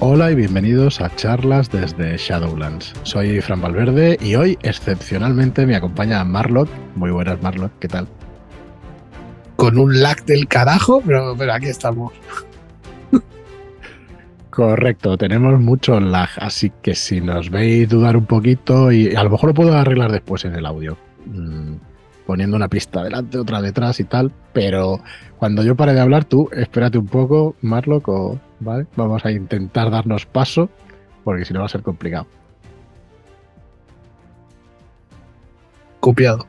Hola 0.00 0.30
y 0.30 0.36
bienvenidos 0.36 1.00
a 1.00 1.12
charlas 1.16 1.72
desde 1.72 2.16
Shadowlands. 2.16 2.92
Soy 3.02 3.40
Fran 3.40 3.60
Valverde 3.60 4.16
y 4.20 4.36
hoy 4.36 4.56
excepcionalmente 4.62 5.66
me 5.66 5.74
acompaña 5.74 6.22
Marlock. 6.22 6.68
Muy 6.94 7.10
buenas 7.10 7.42
Marlock, 7.42 7.72
¿qué 7.80 7.88
tal? 7.88 8.06
Con 9.56 9.76
un 9.76 10.00
lag 10.00 10.24
del 10.24 10.46
carajo, 10.46 11.02
pero, 11.04 11.34
pero 11.36 11.52
aquí 11.52 11.66
estamos. 11.66 12.12
Correcto, 14.50 15.18
tenemos 15.18 15.58
mucho 15.58 15.98
lag, 15.98 16.28
así 16.36 16.70
que 16.80 16.94
si 16.94 17.20
nos 17.20 17.50
veis 17.50 17.88
dudar 17.88 18.16
un 18.16 18.26
poquito 18.26 18.92
y 18.92 19.16
a 19.16 19.24
lo 19.24 19.30
mejor 19.30 19.48
lo 19.48 19.54
puedo 19.54 19.76
arreglar 19.76 20.12
después 20.12 20.44
en 20.44 20.54
el 20.54 20.64
audio, 20.64 20.96
mm, 21.26 21.74
poniendo 22.28 22.58
una 22.58 22.68
pista 22.68 23.02
delante, 23.02 23.38
otra 23.38 23.62
detrás 23.62 24.00
y 24.00 24.04
tal, 24.04 24.30
pero 24.52 25.00
cuando 25.38 25.62
yo 25.62 25.76
pare 25.76 25.94
de 25.94 26.00
hablar 26.00 26.26
tú, 26.26 26.50
espérate 26.52 26.98
un 26.98 27.06
poco, 27.06 27.56
Marlock, 27.62 28.06
o 28.08 28.38
¿vale? 28.60 28.86
Vamos 28.96 29.24
a 29.24 29.30
intentar 29.30 29.90
darnos 29.90 30.26
paso, 30.26 30.68
porque 31.24 31.46
si 31.46 31.54
no 31.54 31.60
va 31.60 31.66
a 31.66 31.70
ser 31.70 31.80
complicado. 31.82 32.26
Copiado. 36.00 36.46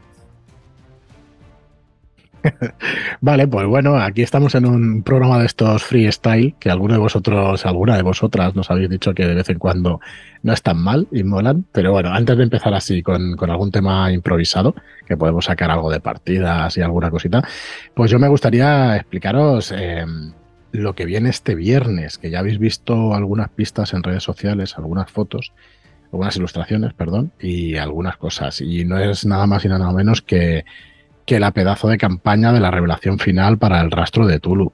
vale, 3.21 3.47
pues 3.47 3.67
bueno, 3.67 3.97
aquí 3.97 4.21
estamos 4.21 4.55
en 4.55 4.65
un 4.65 5.03
programa 5.03 5.39
de 5.39 5.45
estos 5.45 5.83
freestyle 5.83 6.55
que 6.59 6.69
alguno 6.69 6.93
de 6.93 6.99
vosotros, 6.99 7.65
alguna 7.65 7.95
de 7.95 8.03
vosotras 8.03 8.55
nos 8.55 8.69
habéis 8.71 8.89
dicho 8.89 9.13
que 9.13 9.25
de 9.25 9.35
vez 9.35 9.49
en 9.49 9.59
cuando 9.59 9.99
no 10.43 10.53
están 10.53 10.77
mal 10.77 11.07
y 11.11 11.23
molan. 11.23 11.65
Pero 11.71 11.91
bueno, 11.91 12.11
antes 12.11 12.37
de 12.37 12.43
empezar 12.43 12.73
así 12.73 13.01
con, 13.01 13.35
algún 13.49 13.71
tema 13.71 14.11
improvisado, 14.11 14.75
que 15.07 15.17
podemos 15.17 15.45
sacar 15.45 15.71
algo 15.71 15.91
de 15.91 15.99
partidas 15.99 16.77
y 16.77 16.81
alguna 16.81 17.09
cosita, 17.09 17.43
pues 17.93 18.11
yo 18.11 18.19
me 18.19 18.27
gustaría 18.27 18.95
explicaros 18.95 19.73
eh, 19.75 20.05
lo 20.71 20.93
que 20.95 21.05
viene 21.05 21.29
este 21.29 21.55
viernes, 21.55 22.17
que 22.17 22.29
ya 22.29 22.39
habéis 22.39 22.59
visto 22.59 23.13
algunas 23.13 23.49
pistas 23.49 23.93
en 23.93 24.03
redes 24.03 24.23
sociales, 24.23 24.77
algunas 24.77 25.11
fotos, 25.11 25.51
algunas 26.11 26.35
ilustraciones, 26.37 26.93
perdón, 26.93 27.31
y 27.39 27.75
algunas 27.75 28.17
cosas. 28.17 28.61
Y 28.61 28.85
no 28.85 28.97
es 28.99 29.25
nada 29.25 29.47
más 29.47 29.65
y 29.65 29.67
nada 29.67 29.91
menos 29.91 30.21
que, 30.21 30.65
que 31.29 31.39
la 31.39 31.51
pedazo 31.51 31.87
de 31.89 31.99
campaña 31.99 32.51
de 32.51 32.59
la 32.59 32.71
revelación 32.71 33.19
final 33.19 33.59
para 33.59 33.79
el 33.81 33.91
rastro 33.91 34.25
de 34.25 34.39
Tulu. 34.39 34.73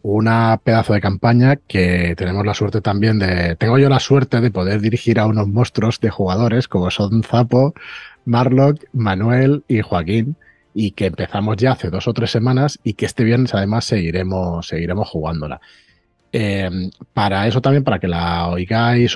Una 0.00 0.60
pedazo 0.62 0.92
de 0.92 1.00
campaña 1.00 1.56
que 1.56 2.14
tenemos 2.16 2.46
la 2.46 2.54
suerte 2.54 2.80
también 2.80 3.18
de. 3.18 3.56
Tengo 3.56 3.76
yo 3.76 3.88
la 3.88 3.98
suerte 3.98 4.40
de 4.40 4.52
poder 4.52 4.80
dirigir 4.80 5.18
a 5.18 5.26
unos 5.26 5.48
monstruos 5.48 5.98
de 5.98 6.08
jugadores 6.08 6.68
como 6.68 6.92
son 6.92 7.24
Zapo, 7.24 7.74
Marlock, 8.26 8.84
Manuel 8.92 9.64
y 9.66 9.80
Joaquín 9.80 10.36
y 10.72 10.92
que 10.92 11.06
empezamos 11.06 11.56
ya 11.56 11.72
hace 11.72 11.90
dos 11.90 12.06
o 12.06 12.14
tres 12.14 12.30
semanas 12.30 12.78
y 12.84 12.92
que 12.94 13.06
este 13.06 13.24
viernes 13.24 13.52
además 13.52 13.86
seguiremos, 13.86 14.68
seguiremos 14.68 15.08
jugándola. 15.08 15.60
Eh, 16.32 16.90
para 17.14 17.46
eso 17.46 17.60
también, 17.60 17.84
para 17.84 17.98
que 17.98 18.08
la 18.08 18.48
oigáis, 18.48 19.14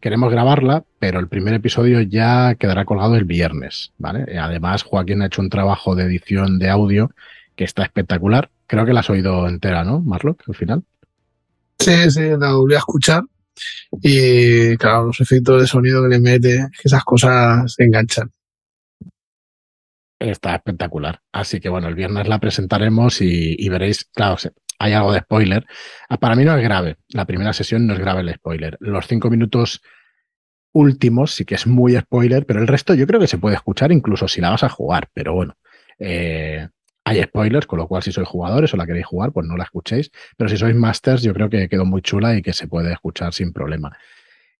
queremos 0.00 0.30
grabarla, 0.32 0.84
pero 0.98 1.20
el 1.20 1.28
primer 1.28 1.54
episodio 1.54 2.00
ya 2.00 2.54
quedará 2.56 2.84
colgado 2.84 3.14
el 3.16 3.24
viernes, 3.24 3.92
¿vale? 3.98 4.38
Además, 4.38 4.82
Joaquín 4.82 5.22
ha 5.22 5.26
hecho 5.26 5.42
un 5.42 5.50
trabajo 5.50 5.94
de 5.94 6.04
edición 6.04 6.58
de 6.58 6.70
audio 6.70 7.10
que 7.54 7.64
está 7.64 7.82
espectacular. 7.82 8.50
Creo 8.66 8.84
que 8.86 8.92
la 8.92 9.00
has 9.00 9.10
oído 9.10 9.48
entera, 9.48 9.84
¿no, 9.84 10.00
Marlock, 10.00 10.42
al 10.48 10.54
final? 10.54 10.82
Sí, 11.78 12.10
sí, 12.10 12.22
la 12.38 12.54
volví 12.54 12.74
a 12.74 12.78
escuchar. 12.78 13.22
Y 14.02 14.76
claro, 14.76 15.06
los 15.06 15.20
efectos 15.20 15.60
de 15.60 15.66
sonido 15.66 16.02
que 16.02 16.08
le 16.08 16.20
mete, 16.20 16.68
esas 16.82 17.04
cosas 17.04 17.72
se 17.72 17.84
enganchan 17.84 18.30
está 20.20 20.54
espectacular. 20.54 21.20
Así 21.32 21.60
que 21.60 21.68
bueno, 21.68 21.88
el 21.88 21.94
viernes 21.94 22.28
la 22.28 22.38
presentaremos 22.38 23.20
y, 23.22 23.68
veréis, 23.68 24.04
claro, 24.14 24.36
hay 24.80 24.94
algo 24.94 25.12
de 25.12 25.20
spoiler. 25.20 25.66
Ah, 26.08 26.16
para 26.16 26.34
mí 26.34 26.44
no 26.44 26.56
es 26.56 26.64
grave, 26.64 26.96
la 27.10 27.26
primera 27.26 27.52
sesión 27.52 27.86
no 27.86 27.92
es 27.92 28.00
grave 28.00 28.22
el 28.22 28.34
spoiler. 28.34 28.78
Los 28.80 29.06
cinco 29.06 29.28
minutos 29.28 29.82
últimos 30.72 31.32
sí 31.34 31.44
que 31.44 31.54
es 31.56 31.66
muy 31.66 31.96
spoiler, 31.96 32.46
pero 32.46 32.60
el 32.60 32.66
resto 32.66 32.94
yo 32.94 33.06
creo 33.06 33.20
que 33.20 33.26
se 33.26 33.36
puede 33.36 33.56
escuchar 33.56 33.92
incluso 33.92 34.26
si 34.26 34.40
la 34.40 34.50
vas 34.50 34.64
a 34.64 34.70
jugar, 34.70 35.08
pero 35.12 35.34
bueno. 35.34 35.54
Eh, 35.98 36.66
hay 37.04 37.22
spoilers, 37.22 37.66
con 37.66 37.78
lo 37.78 37.88
cual 37.88 38.02
si 38.02 38.10
sois 38.10 38.26
jugadores 38.26 38.72
o 38.72 38.76
la 38.78 38.86
queréis 38.86 39.06
jugar, 39.06 39.32
pues 39.32 39.46
no 39.46 39.56
la 39.56 39.64
escuchéis. 39.64 40.10
Pero 40.36 40.48
si 40.48 40.56
sois 40.56 40.74
masters, 40.74 41.22
yo 41.22 41.34
creo 41.34 41.50
que 41.50 41.68
quedó 41.68 41.84
muy 41.84 42.00
chula 42.00 42.34
y 42.36 42.42
que 42.42 42.54
se 42.54 42.66
puede 42.66 42.92
escuchar 42.92 43.34
sin 43.34 43.52
problema. 43.52 43.96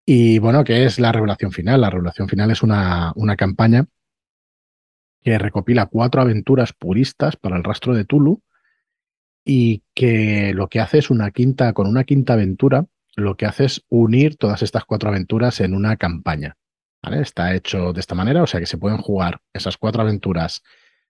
Y 0.05 0.39
bueno, 0.39 0.65
¿qué 0.65 0.85
es 0.85 0.99
la 0.99 1.13
revelación 1.13 1.53
final? 1.53 1.81
La 1.81 1.91
revelación 1.91 2.29
final 2.29 2.51
es 2.51 2.63
una, 2.63 3.13
una 3.15 3.37
campaña 3.37 3.87
que 5.23 5.39
recopila 5.39 5.87
cuatro 5.87 6.21
aventuras 6.21 6.73
puristas 6.75 7.37
para 7.37 7.57
el 7.57 7.65
rastro 7.65 7.95
de 7.95 8.05
Tulu 8.05 8.43
y 9.45 9.83
que 9.95 10.53
lo 10.55 10.69
que 10.69 10.81
hace 10.81 10.99
es 10.99 11.11
una 11.11 11.31
quinta, 11.31 11.73
con 11.73 11.87
una 11.87 12.05
quinta 12.05 12.35
aventura, 12.35 12.87
lo 13.17 13.37
que 13.37 13.47
hace 13.47 13.65
es 13.65 13.85
unir 13.89 14.37
todas 14.37 14.63
estas 14.63 14.85
cuatro 14.85 15.11
aventuras 15.11 15.61
en 15.61 15.75
una 15.75 15.97
campaña. 15.97 16.57
Está 17.03 17.55
hecho 17.55 17.93
de 17.93 18.01
esta 18.01 18.15
manera, 18.15 18.43
o 18.43 18.47
sea 18.47 18.61
que 18.61 18.67
se 18.67 18.79
pueden 18.79 18.99
jugar 18.99 19.41
esas 19.53 19.77
cuatro 19.77 20.03
aventuras 20.03 20.63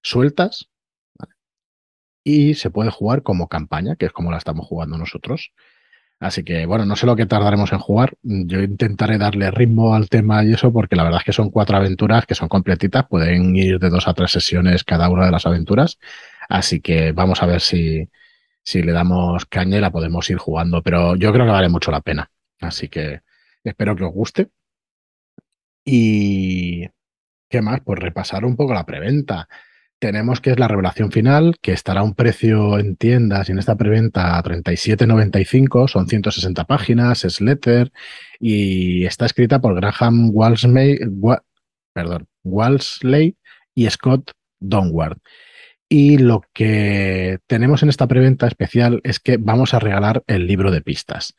sueltas 0.02 0.68
y 2.24 2.54
se 2.54 2.70
puede 2.70 2.90
jugar 2.90 3.22
como 3.22 3.48
campaña, 3.48 3.96
que 3.96 4.06
es 4.06 4.12
como 4.12 4.30
la 4.30 4.38
estamos 4.38 4.66
jugando 4.66 4.98
nosotros. 4.98 5.52
Así 6.20 6.44
que, 6.44 6.66
bueno, 6.66 6.84
no 6.84 6.96
sé 6.96 7.06
lo 7.06 7.16
que 7.16 7.24
tardaremos 7.24 7.72
en 7.72 7.78
jugar. 7.78 8.14
Yo 8.22 8.60
intentaré 8.60 9.16
darle 9.16 9.50
ritmo 9.50 9.94
al 9.94 10.10
tema 10.10 10.44
y 10.44 10.52
eso, 10.52 10.70
porque 10.70 10.94
la 10.94 11.02
verdad 11.02 11.20
es 11.20 11.24
que 11.24 11.32
son 11.32 11.50
cuatro 11.50 11.78
aventuras 11.78 12.26
que 12.26 12.34
son 12.34 12.48
completitas. 12.48 13.06
Pueden 13.08 13.56
ir 13.56 13.78
de 13.78 13.88
dos 13.88 14.06
a 14.06 14.12
tres 14.12 14.30
sesiones 14.30 14.84
cada 14.84 15.08
una 15.08 15.24
de 15.24 15.30
las 15.32 15.46
aventuras. 15.46 15.98
Así 16.48 16.80
que 16.80 17.12
vamos 17.12 17.42
a 17.42 17.46
ver 17.46 17.62
si, 17.62 18.10
si 18.62 18.82
le 18.82 18.92
damos 18.92 19.46
caña 19.46 19.78
y 19.78 19.80
la 19.80 19.90
podemos 19.90 20.28
ir 20.30 20.38
jugando. 20.38 20.82
Pero 20.82 21.16
yo 21.16 21.32
creo 21.32 21.46
que 21.46 21.52
vale 21.52 21.68
mucho 21.68 21.90
la 21.90 22.00
pena. 22.00 22.30
Así 22.60 22.88
que 22.88 23.20
espero 23.64 23.96
que 23.96 24.04
os 24.04 24.12
guste. 24.12 24.48
Y, 25.84 26.86
¿qué 27.48 27.62
más? 27.62 27.80
Pues 27.84 27.98
repasar 27.98 28.44
un 28.44 28.56
poco 28.56 28.74
la 28.74 28.84
preventa 28.86 29.48
tenemos 30.00 30.40
que 30.40 30.50
es 30.50 30.58
la 30.58 30.66
revelación 30.66 31.12
final, 31.12 31.56
que 31.60 31.72
estará 31.72 32.00
a 32.00 32.02
un 32.02 32.14
precio 32.14 32.78
en 32.78 32.96
tiendas 32.96 33.48
y 33.48 33.52
en 33.52 33.58
esta 33.58 33.76
preventa 33.76 34.38
a 34.38 34.42
37.95, 34.42 35.88
son 35.88 36.08
160 36.08 36.64
páginas, 36.64 37.24
es 37.24 37.40
letter 37.40 37.92
y 38.40 39.04
está 39.04 39.26
escrita 39.26 39.60
por 39.60 39.74
Graham 39.76 40.30
Walsley, 40.32 40.98
perdón, 41.92 42.26
Walsley 42.42 43.36
y 43.74 43.88
Scott 43.90 44.32
Donward. 44.58 45.18
Y 45.92 46.18
lo 46.18 46.44
que 46.54 47.40
tenemos 47.48 47.82
en 47.82 47.88
esta 47.88 48.06
preventa 48.06 48.46
especial 48.46 49.00
es 49.02 49.18
que 49.18 49.38
vamos 49.38 49.74
a 49.74 49.80
regalar 49.80 50.22
el 50.28 50.46
libro 50.46 50.70
de 50.70 50.82
pistas. 50.82 51.34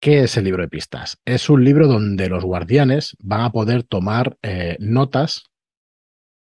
¿Qué 0.00 0.20
es 0.22 0.38
el 0.38 0.44
libro 0.44 0.62
de 0.62 0.70
pistas? 0.70 1.20
Es 1.26 1.50
un 1.50 1.62
libro 1.66 1.86
donde 1.86 2.30
los 2.30 2.44
guardianes 2.44 3.14
van 3.18 3.42
a 3.42 3.52
poder 3.52 3.82
tomar 3.82 4.38
eh, 4.40 4.78
notas 4.80 5.50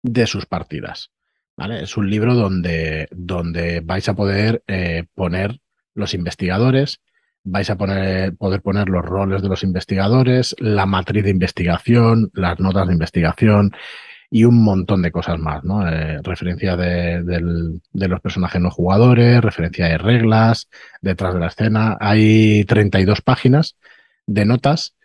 de 0.04 0.28
sus 0.28 0.46
partidas. 0.46 1.12
Es 1.58 1.98
un 1.98 2.08
libro 2.08 2.36
donde, 2.36 3.08
donde 3.10 3.80
vais 3.80 4.08
a 4.08 4.16
poder 4.16 4.62
eh, 4.68 5.06
poner 5.16 5.60
los 5.96 6.14
investigadores, 6.14 7.02
vais 7.44 7.68
a 7.72 7.78
poner, 7.78 8.36
poder 8.36 8.62
poner 8.62 8.90
los 8.90 9.04
roles 9.04 9.42
de 9.42 9.50
los 9.50 9.64
investigadores, 9.64 10.56
la 10.60 10.86
matriz 10.86 11.24
de 11.24 11.32
investigación, 11.32 12.30
las 12.36 12.60
notas 12.60 12.86
de 12.86 12.94
investigación 12.94 13.72
y 14.30 14.44
un 14.44 14.64
montón 14.64 15.02
de 15.02 15.12
cosas 15.12 15.40
más, 15.40 15.64
¿no? 15.64 15.88
Eh, 15.88 16.20
referencia 16.22 16.76
de, 16.76 17.22
los 17.94 18.22
personajes 18.22 18.62
no 18.62 18.72
jugadores, 18.72 19.42
referencia 19.42 19.88
de 19.88 19.98
reglas, 19.98 20.70
detrás 21.02 21.34
de 21.34 21.40
la 21.40 21.48
escena. 21.48 21.98
Hay 22.00 22.66
32 22.66 23.22
páginas 23.22 23.78
de 24.26 24.46
notas 24.46 24.96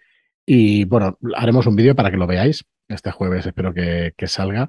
y 0.46 0.84
bueno, 0.84 1.18
haremos 1.36 1.66
un 1.66 1.76
vídeo 1.76 1.94
para 1.94 2.10
que 2.10 2.16
lo 2.16 2.26
veáis. 2.26 2.64
Este 2.88 3.10
jueves 3.10 3.46
espero 3.46 3.72
que, 3.72 4.12
que 4.16 4.26
salga 4.26 4.68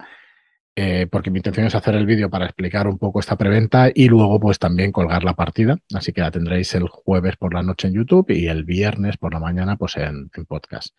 eh, 0.76 1.08
porque 1.12 1.30
mi 1.30 1.38
intención 1.38 1.68
es 1.68 1.76
hacer 1.76 1.94
el 1.94 2.08
vídeo 2.08 2.32
para 2.32 2.46
explicar 2.46 2.88
un 2.88 2.98
poco 2.98 3.20
esta 3.20 3.38
preventa 3.38 3.92
y 3.94 4.08
luego 4.08 4.40
pues 4.40 4.58
también 4.58 4.92
colgar 4.92 5.24
la 5.24 5.36
partida. 5.36 5.78
Así 5.94 6.14
que 6.14 6.22
la 6.22 6.32
tendréis 6.32 6.74
el 6.74 6.88
jueves 6.88 7.38
por 7.38 7.54
la 7.54 7.62
noche 7.62 7.88
en 7.88 7.94
YouTube 7.94 8.32
y 8.32 8.48
el 8.48 8.64
viernes 8.64 9.18
por 9.18 9.34
la 9.34 9.40
mañana 9.40 9.76
pues 9.78 9.98
en, 9.98 10.30
podcast. 10.48 10.96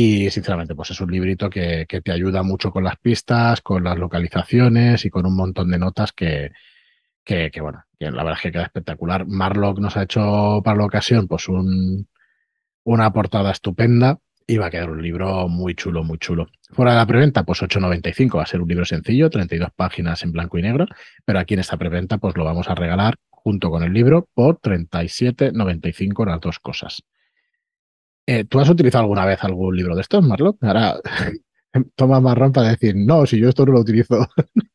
Y 0.00 0.30
sinceramente 0.30 0.76
pues 0.76 0.92
es 0.92 1.00
un 1.00 1.10
librito 1.10 1.50
que, 1.50 1.84
te 1.88 2.12
ayuda 2.12 2.44
mucho 2.44 2.70
con 2.70 2.84
las 2.84 2.98
pistas, 2.98 3.60
con 3.62 3.82
las 3.82 3.98
localizaciones 3.98 5.04
y 5.04 5.10
con 5.10 5.26
un 5.26 5.34
montón 5.34 5.72
de 5.72 5.78
notas 5.80 6.12
que, 6.12 6.52
que, 7.24 7.50
bueno, 7.60 7.82
que 7.98 8.08
la 8.08 8.22
verdad 8.22 8.34
es 8.34 8.42
que 8.42 8.52
queda 8.52 8.62
espectacular. 8.62 9.26
Marlock 9.26 9.80
nos 9.80 9.96
ha 9.96 10.04
hecho 10.04 10.62
para 10.64 10.78
la 10.78 10.84
ocasión 10.84 11.26
pues 11.26 11.48
un, 11.48 12.06
una 12.84 13.12
portada 13.12 13.50
estupenda 13.50 14.20
y 14.46 14.58
va 14.58 14.66
a 14.66 14.70
quedar 14.70 14.88
un 14.88 15.02
libro 15.02 15.48
muy 15.48 15.74
chulo, 15.74 16.04
muy 16.04 16.18
chulo. 16.18 16.46
Fuera 16.70 16.92
de 16.92 16.98
la 16.98 17.06
preventa, 17.06 17.42
pues 17.42 17.60
8.95 17.60 18.36
va 18.36 18.44
a 18.44 18.46
ser 18.46 18.60
un 18.60 18.68
libro 18.68 18.84
sencillo, 18.84 19.30
32 19.30 19.70
páginas 19.74 20.22
en 20.22 20.30
blanco 20.30 20.58
y 20.58 20.62
negro, 20.62 20.86
pero 21.24 21.40
aquí 21.40 21.54
en 21.54 21.60
esta 21.60 21.76
preventa 21.76 22.18
pues 22.18 22.36
lo 22.36 22.44
vamos 22.44 22.68
a 22.68 22.76
regalar 22.76 23.16
junto 23.30 23.68
con 23.68 23.82
el 23.82 23.92
libro 23.92 24.28
por 24.32 24.60
37.95 24.60 26.24
las 26.24 26.40
dos 26.40 26.60
cosas. 26.60 27.02
Eh, 28.30 28.44
¿Tú 28.44 28.60
has 28.60 28.68
utilizado 28.68 29.04
alguna 29.04 29.24
vez 29.24 29.42
algún 29.42 29.74
libro 29.74 29.94
de 29.94 30.02
estos, 30.02 30.22
Marlon? 30.22 30.54
Ahora 30.60 31.00
toma 31.96 32.20
marrón 32.20 32.52
para 32.52 32.68
decir, 32.68 32.94
no, 32.94 33.24
si 33.24 33.38
yo 33.40 33.48
esto 33.48 33.64
no 33.64 33.72
lo 33.72 33.80
utilizo. 33.80 34.18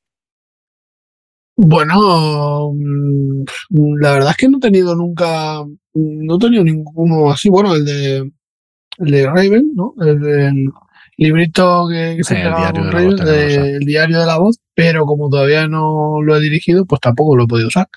Bueno, 1.56 2.72
mm, 2.74 3.44
la 4.02 4.14
verdad 4.14 4.32
es 4.32 4.38
que 4.38 4.50
no 4.50 4.58
he 4.58 4.60
tenido 4.62 4.96
nunca, 4.96 5.64
no 5.94 6.36
he 6.36 6.40
tenido 6.40 6.64
ninguno 6.64 7.30
así. 7.32 7.48
Bueno, 7.48 7.76
el 7.76 7.86
de, 7.86 8.18
el 8.98 9.12
de 9.12 9.28
Raven, 9.28 9.72
¿no? 9.76 9.94
El 10.02 10.20
del 10.20 10.66
librito 11.18 11.88
que, 11.88 12.18
se 12.24 12.38
Sí, 12.38 12.42
la 12.42 12.72
Raven, 12.72 13.16
de- 13.18 13.76
el 13.76 13.86
diario 13.86 14.20
de 14.20 14.26
la 14.26 14.40
voz, 14.40 14.58
pero 14.74 15.06
como 15.06 15.30
todavía 15.30 15.68
no 15.68 16.24
lo 16.24 16.36
he 16.36 16.42
dirigido, 16.42 16.86
pues 16.88 17.00
tampoco 17.02 17.36
lo 17.36 17.44
he 17.44 17.48
podido 17.48 17.68
usar. 17.68 17.88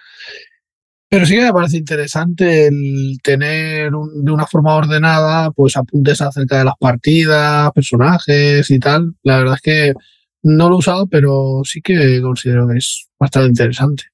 Pero 1.08 1.24
sí 1.24 1.34
que 1.36 1.42
me 1.42 1.52
parece 1.52 1.76
interesante 1.76 2.66
el 2.66 3.18
tener 3.22 3.94
un- 3.94 4.24
de 4.24 4.32
una 4.32 4.46
forma 4.46 4.74
ordenada, 4.74 5.50
pues 5.52 5.76
apuntes 5.76 6.20
acerca 6.20 6.58
de 6.58 6.64
las 6.64 6.74
partidas, 6.80 7.70
personajes 7.72 8.68
y 8.70 8.78
tal. 8.80 9.14
La 9.22 9.38
verdad 9.38 9.54
es 9.54 9.60
que 9.62 9.94
no 10.42 10.68
lo 10.68 10.76
he 10.76 10.78
usado, 10.78 11.06
pero 11.06 11.60
sí 11.64 11.80
que 11.80 12.20
considero 12.20 12.66
que 12.68 12.78
es 12.78 13.06
bastante 13.20 13.48
interesante. 13.48 14.04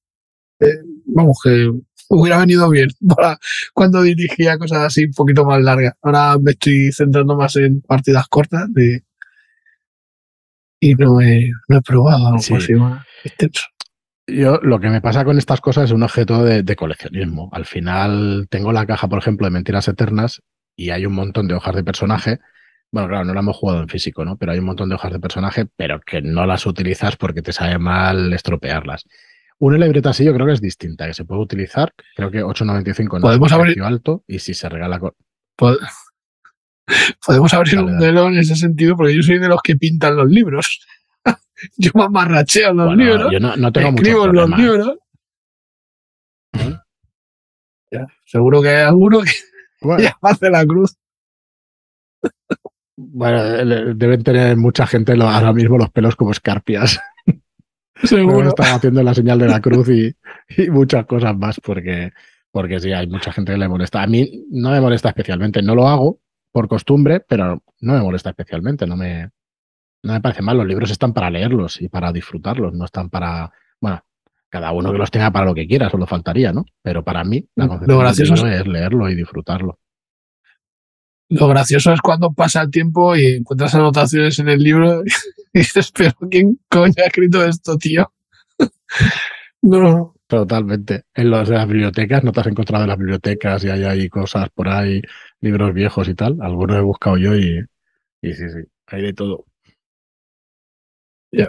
Eh, 0.61 0.67
vamos, 1.07 1.39
que 1.43 1.71
hubiera 2.11 2.39
venido 2.39 2.69
bien 2.69 2.89
para 3.17 3.39
cuando 3.73 4.03
dirigía 4.03 4.59
cosas 4.59 4.81
así 4.81 5.05
un 5.07 5.13
poquito 5.13 5.45
más 5.47 5.63
largas. 5.63 5.95
Ahora 6.03 6.37
me 6.39 6.51
estoy 6.53 6.93
centrando 6.93 7.37
más 7.37 7.57
en 7.57 7.81
partidas 7.81 8.27
cortas 8.29 8.69
y, 8.77 8.99
y 10.91 10.95
no, 10.95 11.21
he, 11.21 11.51
no 11.69 11.79
he 11.79 11.83
probado 11.83 12.27
algo 12.29 12.39
Sí. 12.41 12.55
así 12.55 12.75
más 12.75 13.05
extenso. 13.25 13.63
Yo 14.27 14.59
lo 14.63 14.79
que 14.81 14.89
me 14.89 15.01
pasa 15.01 15.25
con 15.25 15.37
estas 15.39 15.61
cosas 15.61 15.85
es 15.85 15.91
un 15.91 16.03
objeto 16.03 16.45
de, 16.45 16.63
de 16.63 16.77
coleccionismo. 16.77 17.49
Al 17.53 17.65
final 17.67 18.47
tengo 18.51 18.73
la 18.73 18.87
caja, 18.87 19.09
por 19.09 19.19
ejemplo, 19.19 19.47
de 19.47 19.51
Mentiras 19.51 19.89
Eternas 19.89 20.43
y 20.77 20.91
hay 20.91 21.07
un 21.07 21.13
montón 21.15 21.49
de 21.49 21.55
hojas 21.55 21.75
de 21.75 21.83
personaje. 21.85 22.39
Bueno, 22.93 23.09
claro, 23.09 23.25
no 23.25 23.35
la 23.35 23.41
hemos 23.41 23.57
jugado 23.57 23.81
en 23.83 23.89
físico, 23.89 24.25
¿no? 24.25 24.37
Pero 24.37 24.53
hay 24.53 24.59
un 24.59 24.67
montón 24.67 24.89
de 24.89 24.95
hojas 24.95 25.13
de 25.13 25.19
personaje, 25.21 25.67
pero 25.77 26.01
que 26.01 26.23
no 26.23 26.47
las 26.47 26.67
utilizas 26.67 27.17
porque 27.17 27.43
te 27.43 27.53
sabe 27.53 27.79
mal 27.79 28.33
estropearlas. 28.33 29.05
Una 29.59 29.79
libreta 29.79 30.11
así 30.11 30.25
yo 30.25 30.35
creo 30.35 30.47
que 30.47 30.53
es 30.53 30.61
distinta, 30.61 31.07
que 31.07 31.15
se 31.15 31.25
puede 31.25 31.41
utilizar. 31.41 31.93
Creo 32.17 32.31
que 32.31 32.45
8.95 32.45 33.15
no 33.15 33.21
Podemos 33.21 33.51
es 33.51 33.57
un 33.59 33.63
precio 33.65 33.87
alto 33.87 34.25
y 34.27 34.39
si 34.39 34.55
se 34.55 34.69
regala... 34.69 34.99
con- 34.99 35.13
Pod- 35.57 35.79
Podemos 37.27 37.55
abrir 37.55 37.77
Dale, 37.77 37.87
un 37.87 37.93
dale. 37.95 38.07
velo 38.07 38.29
en 38.29 38.39
ese 38.39 38.57
sentido, 38.57 38.97
porque 38.97 39.15
yo 39.17 39.23
soy 39.23 39.39
de 39.39 39.49
los 39.49 39.61
que 39.63 39.77
pintan 39.77 40.17
los 40.17 40.29
libros. 40.29 40.81
yo 41.77 41.91
me 41.95 42.05
amarracheo 42.05 42.73
los 42.75 42.87
Bueno, 42.87 43.03
libros, 43.05 43.33
yo 43.33 43.41
no, 43.41 43.57
no 43.57 43.73
tengo 43.73 43.93
mucho 43.93 44.03
escribo 44.03 44.27
los 44.29 44.51
libros. 44.51 44.99
Ya, 47.91 48.07
seguro 48.25 48.63
que 48.63 48.69
hay 48.71 48.83
alguno 48.87 49.21
que 49.21 49.31
Bueno, 49.83 50.03
ya 50.03 50.17
hace 50.23 50.49
la 50.49 50.65
cruz. 50.65 50.97
bueno, 52.97 53.65
le- 53.65 53.95
deben 53.95 54.23
tener 54.23 54.57
mucha 54.57 54.87
gente 54.87 55.13
ahora 55.13 55.53
mismo 55.53 55.77
los 55.77 55.91
pelos 55.91 56.17
como 56.17 56.31
escarpias. 56.31 57.01
Seguro. 58.05 58.49
Estaba 58.49 58.75
haciendo 58.75 59.03
la 59.03 59.15
señal 59.15 59.39
de 59.39 59.47
la 59.49 59.61
cruz 59.61 59.89
y, 59.89 60.15
y 60.57 60.71
muchas 60.71 61.07
cosas 61.07 61.37
más, 61.37 61.61
porque, 61.61 62.13
porque 62.51 62.81
sí, 62.81 62.93
hay 62.93 63.07
mucha 63.07 63.33
gente 63.33 63.53
que 63.53 63.59
le 63.59 63.69
molesta. 63.69 64.03
A 64.03 64.07
mí 64.07 64.45
no 64.51 64.71
me 64.71 64.81
molesta 64.81 65.11
especialmente, 65.11 65.63
no 65.63 65.75
lo 65.75 65.87
hago 65.89 66.21
por 66.51 66.67
costumbre, 66.69 67.21
pero 67.21 67.63
no 67.81 67.93
me 67.93 68.01
molesta 68.01 68.31
especialmente, 68.31 68.87
no 68.87 68.97
me, 68.97 69.31
no 70.03 70.13
me 70.13 70.21
parece 70.21 70.43
mal. 70.43 70.57
Los 70.57 70.67
libros 70.67 70.91
están 70.91 71.13
para 71.13 71.31
leerlos 71.31 71.81
y 71.81 71.89
para 71.89 72.13
disfrutarlos, 72.13 72.73
no 72.75 72.85
están 72.85 73.11
para, 73.11 73.51
bueno, 73.81 74.03
cada 74.49 74.73
uno 74.73 74.93
que 74.93 74.99
los 74.99 75.11
tenga 75.11 75.31
para 75.31 75.47
lo 75.47 75.55
que 75.55 75.67
quiera, 75.67 75.91
solo 75.91 76.07
faltaría, 76.07 76.53
¿no? 76.53 76.65
Pero 76.83 77.03
para 77.03 77.25
mí, 77.25 77.47
la 77.55 77.67
Lo 77.87 77.99
gracioso 77.99 78.35
libro 78.35 78.51
es 78.51 78.67
leerlo 78.67 79.09
y 79.09 79.15
disfrutarlo. 79.15 79.79
Lo 81.29 81.49
gracioso 81.49 81.93
es 81.93 82.01
cuando 82.01 82.33
pasa 82.33 82.61
el 82.61 82.71
tiempo 82.71 83.17
y 83.17 83.25
encuentras 83.37 83.75
anotaciones 83.75 84.39
en 84.39 84.51
el 84.51 84.63
libro 84.63 85.03
y 85.55 85.59
dices, 85.59 85.91
pero 85.93 86.13
¿quién 86.31 86.59
coño 86.69 86.95
ha 86.99 87.07
escrito 87.07 87.43
esto, 87.43 87.79
tío? 87.79 88.13
no, 89.63 90.15
Totalmente. 90.33 91.05
En 91.15 91.29
los 91.29 91.47
de 91.47 91.57
las 91.57 91.69
bibliotecas, 91.69 92.25
¿no 92.25 92.33
te 92.33 92.41
has 92.41 92.47
encontrado 92.47 92.85
en 92.85 92.89
las 92.89 92.97
bibliotecas 92.97 93.63
y 93.65 93.69
hay 93.69 93.85
ahí 93.85 94.09
cosas 94.09 94.49
por 94.49 94.67
ahí, 94.67 95.03
libros 95.43 95.75
viejos 95.75 96.09
y 96.09 96.15
tal? 96.15 96.39
Algunos 96.41 96.79
he 96.79 96.81
buscado 96.81 97.19
yo 97.19 97.37
y, 97.37 97.63
y 98.23 98.33
sí, 98.33 98.49
sí, 98.49 98.61
hay 98.87 99.03
de 99.03 99.13
todo. 99.13 99.45
Ya. 101.33 101.49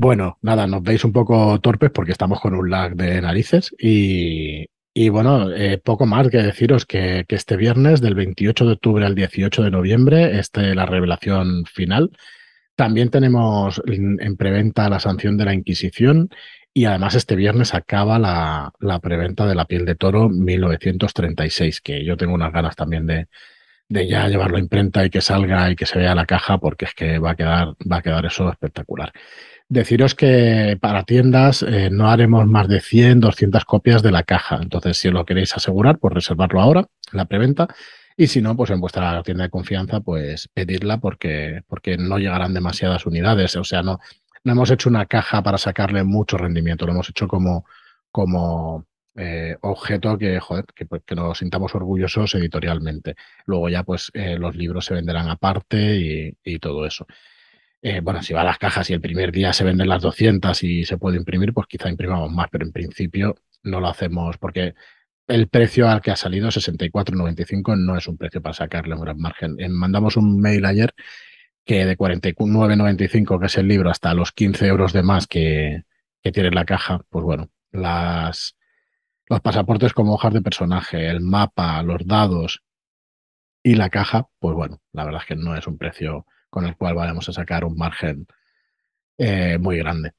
Bueno, 0.00 0.38
nada, 0.42 0.66
nos 0.68 0.82
veis 0.82 1.04
un 1.04 1.12
poco 1.12 1.58
torpes 1.60 1.90
porque 1.90 2.12
estamos 2.12 2.40
con 2.40 2.54
un 2.54 2.70
lag 2.70 2.94
de 2.94 3.20
narices 3.20 3.74
y, 3.78 4.66
y 4.94 5.08
bueno, 5.08 5.50
eh, 5.52 5.78
poco 5.78 6.06
más 6.06 6.28
que 6.28 6.38
deciros 6.38 6.86
que, 6.86 7.24
que 7.28 7.34
este 7.34 7.56
viernes, 7.56 8.00
del 8.00 8.14
28 8.14 8.64
de 8.64 8.72
octubre 8.74 9.04
al 9.06 9.16
18 9.16 9.62
de 9.64 9.70
noviembre, 9.72 10.38
esté 10.38 10.74
la 10.76 10.86
revelación 10.86 11.64
final. 11.66 12.12
También 12.76 13.10
tenemos 13.10 13.82
en, 13.86 14.20
en 14.20 14.36
preventa 14.36 14.88
la 14.88 15.00
sanción 15.00 15.36
de 15.36 15.46
la 15.46 15.54
Inquisición 15.54 16.30
y 16.72 16.84
además 16.84 17.16
este 17.16 17.34
viernes 17.34 17.74
acaba 17.74 18.20
la, 18.20 18.72
la 18.78 19.00
preventa 19.00 19.46
de 19.46 19.56
la 19.56 19.64
piel 19.64 19.84
de 19.84 19.96
toro 19.96 20.28
1936, 20.28 21.80
que 21.80 22.04
yo 22.04 22.16
tengo 22.16 22.34
unas 22.34 22.52
ganas 22.52 22.76
también 22.76 23.04
de, 23.06 23.26
de 23.88 24.06
ya 24.06 24.28
llevarlo 24.28 24.56
a 24.56 24.60
imprenta 24.60 25.04
y 25.04 25.10
que 25.10 25.20
salga 25.20 25.70
y 25.70 25.76
que 25.76 25.86
se 25.86 25.98
vea 25.98 26.14
la 26.14 26.26
caja 26.26 26.58
porque 26.58 26.84
es 26.84 26.94
que 26.94 27.18
va 27.18 27.32
a 27.32 27.36
quedar, 27.36 27.68
va 27.90 27.98
a 27.98 28.02
quedar 28.02 28.26
eso 28.26 28.50
espectacular. 28.50 29.12
Deciros 29.70 30.14
que 30.14 30.78
para 30.80 31.04
tiendas 31.04 31.62
eh, 31.62 31.90
no 31.90 32.10
haremos 32.10 32.46
más 32.46 32.68
de 32.68 32.80
100, 32.80 33.20
200 33.20 33.64
copias 33.64 34.02
de 34.02 34.10
la 34.10 34.22
caja. 34.22 34.60
Entonces, 34.62 34.96
si 34.96 35.08
os 35.08 35.14
lo 35.14 35.26
queréis 35.26 35.54
asegurar, 35.54 35.98
pues 35.98 36.14
reservarlo 36.14 36.60
ahora, 36.60 36.86
la 37.12 37.26
preventa. 37.26 37.68
Y 38.16 38.28
si 38.28 38.40
no, 38.40 38.56
pues 38.56 38.70
en 38.70 38.80
vuestra 38.80 39.22
tienda 39.22 39.44
de 39.44 39.50
confianza, 39.50 40.00
pues 40.00 40.48
pedirla 40.52 40.98
porque, 40.98 41.62
porque 41.68 41.98
no 41.98 42.18
llegarán 42.18 42.54
demasiadas 42.54 43.06
unidades. 43.06 43.56
O 43.56 43.64
sea, 43.64 43.82
no, 43.82 44.00
no 44.44 44.52
hemos 44.52 44.70
hecho 44.70 44.88
una 44.88 45.06
caja 45.06 45.42
para 45.42 45.58
sacarle 45.58 46.02
mucho 46.02 46.38
rendimiento, 46.38 46.86
lo 46.86 46.92
hemos 46.92 47.10
hecho 47.10 47.28
como, 47.28 47.66
como 48.10 48.86
eh, 49.18 49.56
objeto 49.62 50.16
que, 50.16 50.38
joder, 50.40 50.64
que, 50.74 50.86
pues, 50.86 51.02
que, 51.04 51.14
nos 51.14 51.38
sintamos 51.38 51.74
orgullosos 51.74 52.34
editorialmente. 52.34 53.16
Luego 53.46 53.68
ya, 53.68 53.82
pues, 53.84 54.10
eh, 54.14 54.38
los 54.38 54.54
libros 54.56 54.84
se 54.86 54.94
venderán 54.94 55.28
aparte 55.28 55.96
y, 55.96 56.36
y 56.44 56.58
todo 56.58 56.86
eso. 56.86 57.06
Eh, 57.82 58.00
bueno, 58.00 58.22
si 58.22 58.34
va 58.34 58.40
a 58.42 58.44
las 58.44 58.58
cajas 58.58 58.90
y 58.90 58.94
el 58.94 59.00
primer 59.00 59.30
día 59.32 59.52
se 59.52 59.64
venden 59.64 59.88
las 59.88 60.02
200 60.02 60.62
y 60.64 60.84
se 60.84 60.98
puede 60.98 61.16
imprimir, 61.16 61.52
pues 61.52 61.66
quizá 61.68 61.88
imprimamos 61.88 62.30
más, 62.32 62.48
pero 62.50 62.64
en 62.66 62.72
principio 62.72 63.36
no 63.62 63.80
lo 63.80 63.88
hacemos 63.88 64.36
porque 64.38 64.74
el 65.28 65.48
precio 65.48 65.88
al 65.88 66.00
que 66.00 66.10
ha 66.10 66.16
salido, 66.16 66.48
64,95, 66.48 67.76
no 67.78 67.96
es 67.96 68.08
un 68.08 68.16
precio 68.16 68.42
para 68.42 68.54
sacarle 68.54 68.94
un 68.94 69.02
gran 69.02 69.18
margen. 69.18 69.56
Mandamos 69.70 70.16
un 70.16 70.40
mail 70.40 70.64
ayer 70.64 70.94
que 71.64 71.84
de 71.86 71.96
49,95, 71.98 73.40
que 73.40 73.46
es 73.46 73.58
el 73.58 73.68
libro, 73.68 73.90
hasta 73.90 74.14
los 74.14 74.32
15 74.32 74.66
euros 74.66 74.92
de 74.92 75.02
más 75.02 75.26
que, 75.26 75.84
que 76.22 76.32
tiene 76.32 76.50
la 76.50 76.64
caja, 76.64 77.02
pues 77.10 77.24
bueno, 77.24 77.50
las, 77.72 78.57
los 79.28 79.40
pasaportes 79.40 79.92
como 79.92 80.14
hojas 80.14 80.32
de 80.32 80.42
personaje, 80.42 81.08
el 81.08 81.20
mapa, 81.20 81.82
los 81.82 82.06
dados 82.06 82.62
y 83.62 83.74
la 83.74 83.90
caja, 83.90 84.28
pues 84.38 84.54
bueno, 84.54 84.80
la 84.92 85.04
verdad 85.04 85.20
es 85.22 85.28
que 85.28 85.36
no 85.36 85.56
es 85.56 85.66
un 85.66 85.78
precio 85.78 86.26
con 86.50 86.64
el 86.64 86.76
cual 86.76 86.94
vayamos 86.94 87.28
a 87.28 87.32
sacar 87.32 87.64
un 87.64 87.76
margen 87.76 88.26
eh, 89.18 89.58
muy 89.58 89.78
grande. 89.78 90.12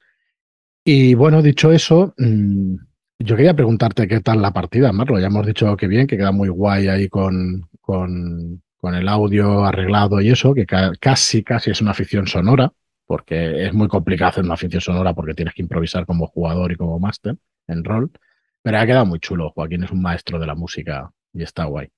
Y 0.83 1.13
bueno, 1.13 1.41
dicho 1.41 1.71
eso, 1.71 2.13
mmm, 2.17 2.75
yo 3.19 3.35
quería 3.35 3.53
preguntarte 3.53 4.07
qué 4.07 4.21
tal 4.21 4.41
la 4.41 4.51
partida, 4.53 4.91
Marlo. 4.93 5.19
Ya 5.19 5.27
hemos 5.27 5.45
dicho 5.45 5.75
que 5.75 5.87
bien, 5.87 6.07
que 6.07 6.17
queda 6.17 6.31
muy 6.31 6.49
guay 6.49 6.87
ahí 6.87 7.09
con, 7.09 7.69
con, 7.81 8.61
con 8.77 8.95
el 8.95 9.07
audio 9.09 9.65
arreglado 9.65 10.21
y 10.21 10.29
eso, 10.29 10.53
que 10.53 10.65
ca 10.65 10.91
casi, 10.99 11.43
casi 11.43 11.71
es 11.71 11.81
una 11.81 11.93
ficción 11.93 12.27
sonora, 12.27 12.71
porque 13.05 13.65
es 13.65 13.73
muy 13.73 13.87
complicado 13.87 14.29
hacer 14.29 14.45
una 14.45 14.55
ficción 14.57 14.81
sonora 14.81 15.13
porque 15.13 15.33
tienes 15.33 15.53
que 15.53 15.63
improvisar 15.63 16.05
como 16.05 16.27
jugador 16.27 16.71
y 16.71 16.75
como 16.75 16.99
máster 16.99 17.35
en 17.67 17.83
rol. 17.83 18.11
Pero 18.61 18.77
ha 18.77 18.85
quedado 18.85 19.05
muy 19.05 19.19
chulo. 19.19 19.51
Joaquín 19.51 19.83
es 19.83 19.91
un 19.91 20.01
maestro 20.01 20.39
de 20.39 20.47
la 20.47 20.55
música 20.55 21.11
y 21.33 21.43
está 21.43 21.65
guay. 21.65 21.89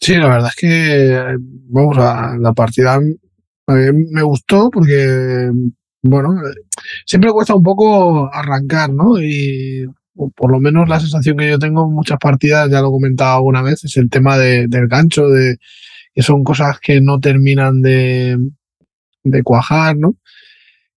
Sí, 0.00 0.16
la 0.16 0.28
verdad 0.28 0.50
es 0.50 0.56
que, 0.56 1.36
vamos, 1.70 1.96
a 1.98 2.36
la 2.38 2.52
partida 2.52 3.00
me 3.66 4.22
gustó 4.22 4.70
porque, 4.70 5.50
bueno, 6.02 6.34
siempre 7.06 7.30
cuesta 7.32 7.54
un 7.54 7.62
poco 7.62 8.28
arrancar, 8.32 8.90
¿no? 8.90 9.20
Y 9.20 9.86
por 10.36 10.50
lo 10.50 10.60
menos 10.60 10.88
la 10.88 11.00
sensación 11.00 11.36
que 11.38 11.50
yo 11.50 11.58
tengo 11.58 11.86
en 11.86 11.94
muchas 11.94 12.18
partidas, 12.18 12.70
ya 12.70 12.80
lo 12.80 12.88
he 12.88 12.90
comentado 12.90 13.36
alguna 13.36 13.62
vez, 13.62 13.84
es 13.84 13.96
el 13.96 14.10
tema 14.10 14.36
de, 14.36 14.68
del 14.68 14.88
gancho, 14.88 15.28
de 15.28 15.58
que 16.14 16.22
son 16.22 16.44
cosas 16.44 16.78
que 16.80 17.00
no 17.00 17.18
terminan 17.18 17.82
de, 17.82 18.38
de 19.24 19.42
cuajar, 19.42 19.96
¿no? 19.96 20.16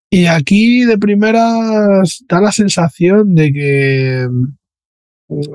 Y 0.10 0.26
aquí 0.28 0.86
de 0.86 0.98
primeras 0.98 2.24
da 2.28 2.42
la 2.42 2.52
sensación 2.52 3.36
de 3.36 3.52
que 3.52 4.28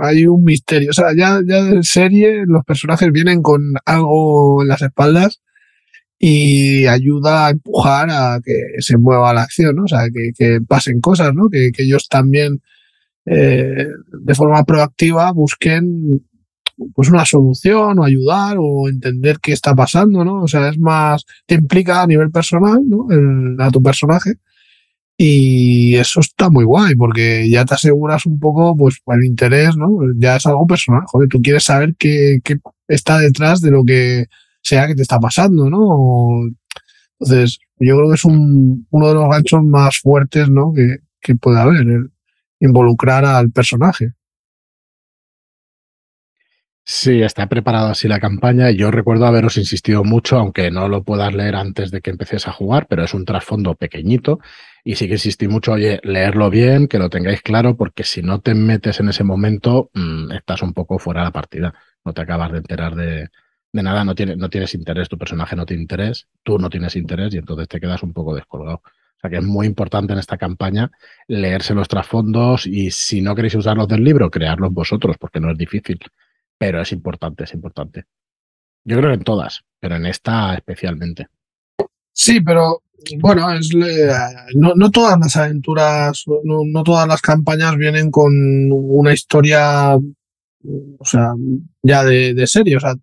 hay 0.00 0.26
un 0.26 0.44
misterio. 0.44 0.90
O 0.90 0.92
sea, 0.92 1.14
ya, 1.16 1.40
ya 1.46 1.64
de 1.64 1.82
serie 1.82 2.44
los 2.46 2.64
personajes 2.64 3.10
vienen 3.12 3.42
con 3.42 3.62
algo 3.86 4.62
en 4.62 4.68
las 4.68 4.82
espaldas 4.82 5.40
y 6.18 6.86
ayuda 6.86 7.46
a 7.46 7.50
empujar 7.50 8.08
a 8.10 8.40
que 8.44 8.52
se 8.80 8.98
mueva 8.98 9.34
la 9.34 9.42
acción, 9.42 9.74
¿no? 9.76 9.84
O 9.84 9.88
sea, 9.88 10.08
que, 10.12 10.32
que 10.36 10.60
pasen 10.60 11.00
cosas, 11.00 11.34
¿no? 11.34 11.48
Que, 11.48 11.72
que 11.72 11.84
ellos 11.84 12.08
también 12.08 12.62
eh, 13.24 13.86
de 14.06 14.34
forma 14.34 14.64
proactiva 14.64 15.32
busquen 15.32 16.26
pues 16.94 17.10
una 17.10 17.24
solución 17.24 17.98
o 17.98 18.04
ayudar 18.04 18.56
o 18.58 18.88
entender 18.88 19.38
qué 19.40 19.52
está 19.52 19.74
pasando, 19.74 20.24
¿no? 20.24 20.42
O 20.42 20.48
sea, 20.48 20.68
es 20.68 20.78
más, 20.78 21.24
te 21.46 21.54
implica 21.54 22.02
a 22.02 22.06
nivel 22.06 22.30
personal, 22.30 22.80
¿no? 22.86 23.06
a 23.58 23.70
tu 23.70 23.82
personaje. 23.82 24.34
Y 25.16 25.94
eso 25.96 26.20
está 26.20 26.50
muy 26.50 26.64
guay, 26.64 26.94
porque 26.96 27.48
ya 27.48 27.64
te 27.64 27.74
aseguras 27.74 28.26
un 28.26 28.40
poco, 28.40 28.76
pues, 28.76 28.96
el 29.06 29.24
interés, 29.24 29.76
¿no? 29.76 29.90
Ya 30.16 30.36
es 30.36 30.46
algo 30.46 30.66
personal. 30.66 31.02
Joder, 31.06 31.28
tú 31.28 31.40
quieres 31.40 31.64
saber 31.64 31.94
qué, 31.98 32.40
qué 32.42 32.56
está 32.88 33.18
detrás 33.18 33.60
de 33.60 33.70
lo 33.70 33.84
que 33.84 34.26
sea 34.62 34.86
que 34.86 34.94
te 34.94 35.02
está 35.02 35.20
pasando, 35.20 35.70
¿no? 35.70 36.40
Entonces, 37.20 37.58
yo 37.78 37.96
creo 37.96 38.08
que 38.08 38.14
es 38.14 38.24
un, 38.24 38.86
uno 38.90 39.08
de 39.08 39.14
los 39.14 39.28
ganchos 39.30 39.62
más 39.64 39.98
fuertes, 39.98 40.48
¿no? 40.48 40.72
Que, 40.72 40.98
que 41.20 41.36
puede 41.36 41.60
haber, 41.60 42.10
involucrar 42.62 43.24
al 43.24 43.50
personaje. 43.50 44.12
Sí, 46.84 47.22
está 47.22 47.46
preparada 47.48 47.92
así 47.92 48.08
la 48.08 48.20
campaña. 48.20 48.70
Yo 48.70 48.90
recuerdo 48.90 49.26
haberos 49.26 49.56
insistido 49.56 50.02
mucho, 50.04 50.36
aunque 50.38 50.70
no 50.70 50.88
lo 50.88 51.04
puedas 51.04 51.32
leer 51.32 51.54
antes 51.54 51.90
de 51.90 52.00
que 52.00 52.10
empieces 52.10 52.48
a 52.48 52.52
jugar, 52.52 52.86
pero 52.88 53.04
es 53.04 53.14
un 53.14 53.24
trasfondo 53.24 53.74
pequeñito. 53.76 54.40
Y 54.84 54.96
sí 54.96 55.06
que 55.06 55.14
insistí 55.14 55.46
mucho, 55.48 55.72
oye, 55.72 56.00
leerlo 56.02 56.50
bien, 56.50 56.88
que 56.88 56.98
lo 56.98 57.08
tengáis 57.08 57.40
claro, 57.42 57.76
porque 57.76 58.02
si 58.02 58.20
no 58.22 58.40
te 58.40 58.54
metes 58.54 58.98
en 59.00 59.08
ese 59.08 59.22
momento, 59.24 59.90
mmm, 59.94 60.32
estás 60.32 60.62
un 60.62 60.72
poco 60.74 60.98
fuera 60.98 61.20
de 61.20 61.26
la 61.26 61.30
partida. 61.32 61.72
No 62.04 62.12
te 62.12 62.20
acabas 62.22 62.50
de 62.52 62.58
enterar 62.58 62.96
de, 62.96 63.28
de 63.72 63.82
nada, 63.82 64.04
no, 64.04 64.14
tiene, 64.16 64.34
no 64.36 64.50
tienes 64.50 64.74
interés, 64.74 65.08
tu 65.08 65.16
personaje 65.16 65.54
no 65.54 65.64
tiene 65.64 65.82
interés, 65.82 66.26
tú 66.42 66.58
no 66.58 66.68
tienes 66.68 66.96
interés 66.96 67.32
y 67.34 67.38
entonces 67.38 67.68
te 67.68 67.80
quedas 67.80 68.02
un 68.02 68.12
poco 68.12 68.34
descolgado. 68.34 68.82
O 68.84 69.20
sea 69.20 69.30
que 69.30 69.36
es 69.36 69.44
muy 69.44 69.66
importante 69.68 70.12
en 70.14 70.18
esta 70.18 70.36
campaña 70.36 70.90
leerse 71.28 71.74
los 71.74 71.86
trasfondos 71.86 72.66
y 72.66 72.90
si 72.90 73.20
no 73.22 73.36
queréis 73.36 73.54
usar 73.54 73.76
los 73.76 73.86
del 73.86 74.02
libro, 74.02 74.30
crearlos 74.30 74.72
vosotros, 74.72 75.16
porque 75.16 75.38
no 75.38 75.52
es 75.52 75.56
difícil 75.58 76.00
pero 76.62 76.80
es 76.80 76.92
importante, 76.92 77.42
es 77.42 77.54
importante. 77.54 78.04
Yo 78.84 78.96
creo 78.98 79.10
que 79.10 79.16
en 79.16 79.24
todas, 79.24 79.64
pero 79.80 79.96
en 79.96 80.06
esta 80.06 80.54
especialmente. 80.54 81.26
Sí, 82.12 82.40
pero 82.40 82.84
bueno, 83.18 83.52
es, 83.52 83.70
no, 84.54 84.72
no, 84.76 84.90
todas 84.92 85.18
las 85.18 85.34
aventuras, 85.36 86.22
no, 86.44 86.60
no, 86.64 86.84
todas 86.84 87.08
las 87.08 87.20
campañas 87.20 87.76
vienen 87.76 88.12
con 88.12 88.32
una 88.70 89.12
historia, 89.12 89.96
o 89.96 91.04
sea, 91.04 91.32
ya 91.82 92.04
de, 92.04 92.32
de 92.32 92.46
serie. 92.46 92.76
O 92.76 92.80
sea, 92.80 92.94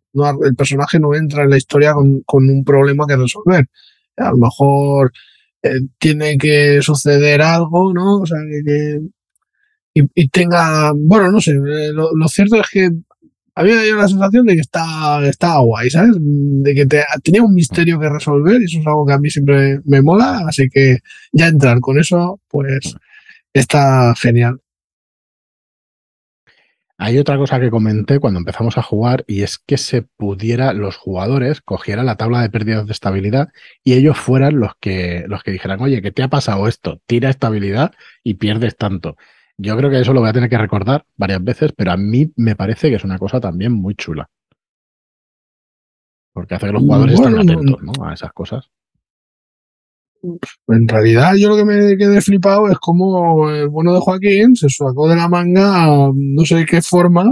el 0.45 0.55
personaje 0.55 0.97
no 0.97 1.13
entra 1.13 1.43
en 1.43 1.49
la 1.49 1.57
historia 1.57 1.91
con, 1.93 2.21
con 2.21 2.49
un 2.49 2.63
problema 2.63 3.05
que 3.05 3.17
resolver. 3.17 3.67
A 4.15 4.29
lo 4.29 4.37
mejor 4.37 5.11
eh, 5.63 5.81
tiene 5.97 6.37
que 6.37 6.81
suceder 6.81 7.41
algo, 7.41 7.93
¿no? 7.93 8.19
O 8.19 8.25
sea, 8.25 8.37
que, 8.65 9.01
y, 9.93 10.29
tenga, 10.29 10.93
bueno, 10.95 11.29
no 11.29 11.41
sé, 11.41 11.51
eh, 11.51 11.91
lo 11.91 12.27
cierto 12.29 12.55
es 12.55 12.69
que 12.71 12.89
a 13.59 13.63
mí 13.63 13.71
me 13.71 13.91
la 13.91 14.07
sensación 14.07 14.45
de 14.45 14.55
que 14.55 14.61
estaba, 14.61 15.27
estaba 15.27 15.59
guay, 15.59 15.89
¿sabes? 15.89 16.15
De 16.17 16.73
que 16.73 16.85
te, 16.85 17.03
tenía 17.21 17.43
un 17.43 17.53
misterio 17.53 17.99
que 17.99 18.07
resolver 18.07 18.61
y 18.61 18.65
eso 18.65 18.79
es 18.79 18.87
algo 18.87 19.05
que 19.05 19.11
a 19.11 19.17
mí 19.19 19.29
siempre 19.29 19.81
me 19.83 20.01
mola, 20.01 20.45
así 20.47 20.69
que 20.69 20.99
ya 21.33 21.47
entrar 21.47 21.81
con 21.81 21.99
eso, 21.99 22.39
pues 22.47 22.95
está 23.53 24.15
genial. 24.15 24.61
Hay 26.97 27.17
otra 27.17 27.37
cosa 27.37 27.59
que 27.59 27.69
comenté 27.69 28.19
cuando 28.19 28.39
empezamos 28.39 28.77
a 28.77 28.81
jugar 28.81 29.25
y 29.27 29.41
es 29.41 29.57
que 29.57 29.77
se 29.77 30.03
pudiera, 30.03 30.71
los 30.71 30.95
jugadores 30.95 31.59
cogieran 31.59 32.05
la 32.05 32.15
tabla 32.15 32.41
de 32.41 32.49
pérdidas 32.49 32.85
de 32.85 32.93
estabilidad 32.93 33.49
y 33.83 33.93
ellos 33.95 34.17
fueran 34.17 34.57
los 34.59 34.71
que, 34.79 35.25
los 35.27 35.43
que 35.43 35.51
dijeran, 35.51 35.81
oye, 35.81 36.01
¿qué 36.01 36.11
te 36.11 36.23
ha 36.23 36.29
pasado 36.29 36.65
esto? 36.69 37.01
Tira 37.07 37.29
estabilidad 37.29 37.91
y 38.23 38.35
pierdes 38.35 38.77
tanto. 38.77 39.17
Yo 39.61 39.75
creo 39.75 39.89
que 39.89 39.99
eso 39.99 40.13
lo 40.13 40.21
voy 40.21 40.29
a 40.29 40.33
tener 40.33 40.49
que 40.49 40.57
recordar 40.57 41.05
varias 41.17 41.43
veces, 41.43 41.73
pero 41.75 41.91
a 41.91 41.97
mí 41.97 42.31
me 42.37 42.55
parece 42.55 42.89
que 42.89 42.95
es 42.95 43.03
una 43.03 43.17
cosa 43.17 43.41
también 43.41 43.73
muy 43.73 43.93
chula. 43.93 44.29
Porque 46.31 46.55
hace 46.55 46.67
que 46.67 46.71
los 46.71 46.81
jugadores 46.81 47.19
bueno, 47.19 47.41
estén 47.41 47.57
atentos 47.57 47.81
¿no? 47.83 48.05
a 48.05 48.13
esas 48.13 48.31
cosas. 48.31 48.69
En 50.23 50.87
realidad, 50.87 51.33
yo 51.35 51.49
lo 51.49 51.57
que 51.57 51.65
me 51.65 51.97
quedé 51.97 52.21
flipado 52.21 52.69
es 52.69 52.77
como 52.77 53.49
el 53.49 53.67
bueno 53.67 53.93
de 53.93 53.99
Joaquín 53.99 54.55
se 54.55 54.69
sacó 54.69 55.09
de 55.09 55.17
la 55.17 55.27
manga, 55.27 56.09
no 56.13 56.45
sé 56.45 56.65
qué 56.65 56.81
forma, 56.81 57.29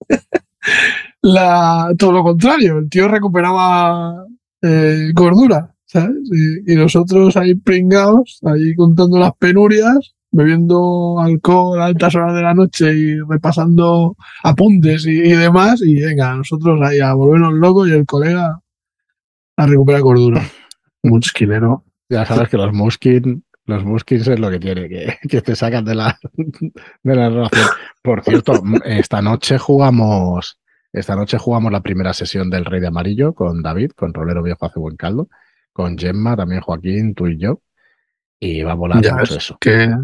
la, 1.22 1.94
todo 1.96 2.10
lo 2.10 2.24
contrario. 2.24 2.78
El 2.78 2.90
tío 2.90 3.06
recuperaba 3.06 4.26
eh, 4.62 5.12
gordura, 5.14 5.76
¿sabes? 5.84 6.16
Y, 6.24 6.72
y 6.72 6.76
nosotros 6.76 7.36
ahí 7.36 7.54
pringados, 7.54 8.40
ahí 8.44 8.74
contando 8.74 9.18
las 9.18 9.32
penurias 9.36 10.16
bebiendo 10.30 11.20
alcohol 11.20 11.80
a 11.80 11.86
altas 11.86 12.14
horas 12.14 12.34
de 12.34 12.42
la 12.42 12.54
noche 12.54 12.94
y 12.94 13.20
repasando 13.20 14.16
apuntes 14.42 15.06
y, 15.06 15.20
y, 15.20 15.32
demás, 15.32 15.80
y 15.82 16.00
venga, 16.00 16.34
nosotros 16.34 16.80
ahí 16.82 17.00
a 17.00 17.14
volvernos 17.14 17.54
locos 17.54 17.88
y 17.88 17.92
el 17.92 18.06
colega 18.06 18.60
a 19.56 19.66
recuperar 19.66 20.02
cordura. 20.02 20.42
Un 21.02 21.18
esquinero. 21.18 21.84
Ya 22.08 22.24
sabes 22.24 22.48
que 22.48 22.56
los 22.56 22.72
Muskin, 22.72 23.44
los 23.68 23.84
Muskins 23.84 24.26
es 24.26 24.40
lo 24.40 24.50
que 24.50 24.58
tiene, 24.58 24.88
que, 24.88 25.18
que 25.28 25.42
te 25.42 25.54
sacan 25.54 25.84
de 25.84 25.94
la, 25.94 26.18
de 27.02 27.14
la 27.16 27.28
relación. 27.28 27.66
Por 28.02 28.24
cierto, 28.24 28.62
esta 28.84 29.20
noche 29.20 29.58
jugamos, 29.58 30.58
esta 30.92 31.14
noche 31.14 31.36
jugamos 31.36 31.70
la 31.70 31.82
primera 31.82 32.14
sesión 32.14 32.48
del 32.48 32.64
Rey 32.64 32.80
de 32.80 32.86
Amarillo 32.86 33.34
con 33.34 33.62
David, 33.62 33.90
con 33.90 34.14
Rolero 34.14 34.42
Viejo 34.42 34.64
hace 34.64 34.80
buen 34.80 34.96
caldo, 34.96 35.28
con 35.72 35.98
Gemma, 35.98 36.34
también 36.34 36.62
Joaquín, 36.62 37.14
tú 37.14 37.26
y 37.26 37.38
yo. 37.38 37.60
Y 38.40 38.62
va 38.62 38.72
a 38.72 38.76
volar 38.76 39.02
ya 39.02 39.16
mucho 39.16 39.36
eso. 39.36 39.58
Que, 39.60 39.94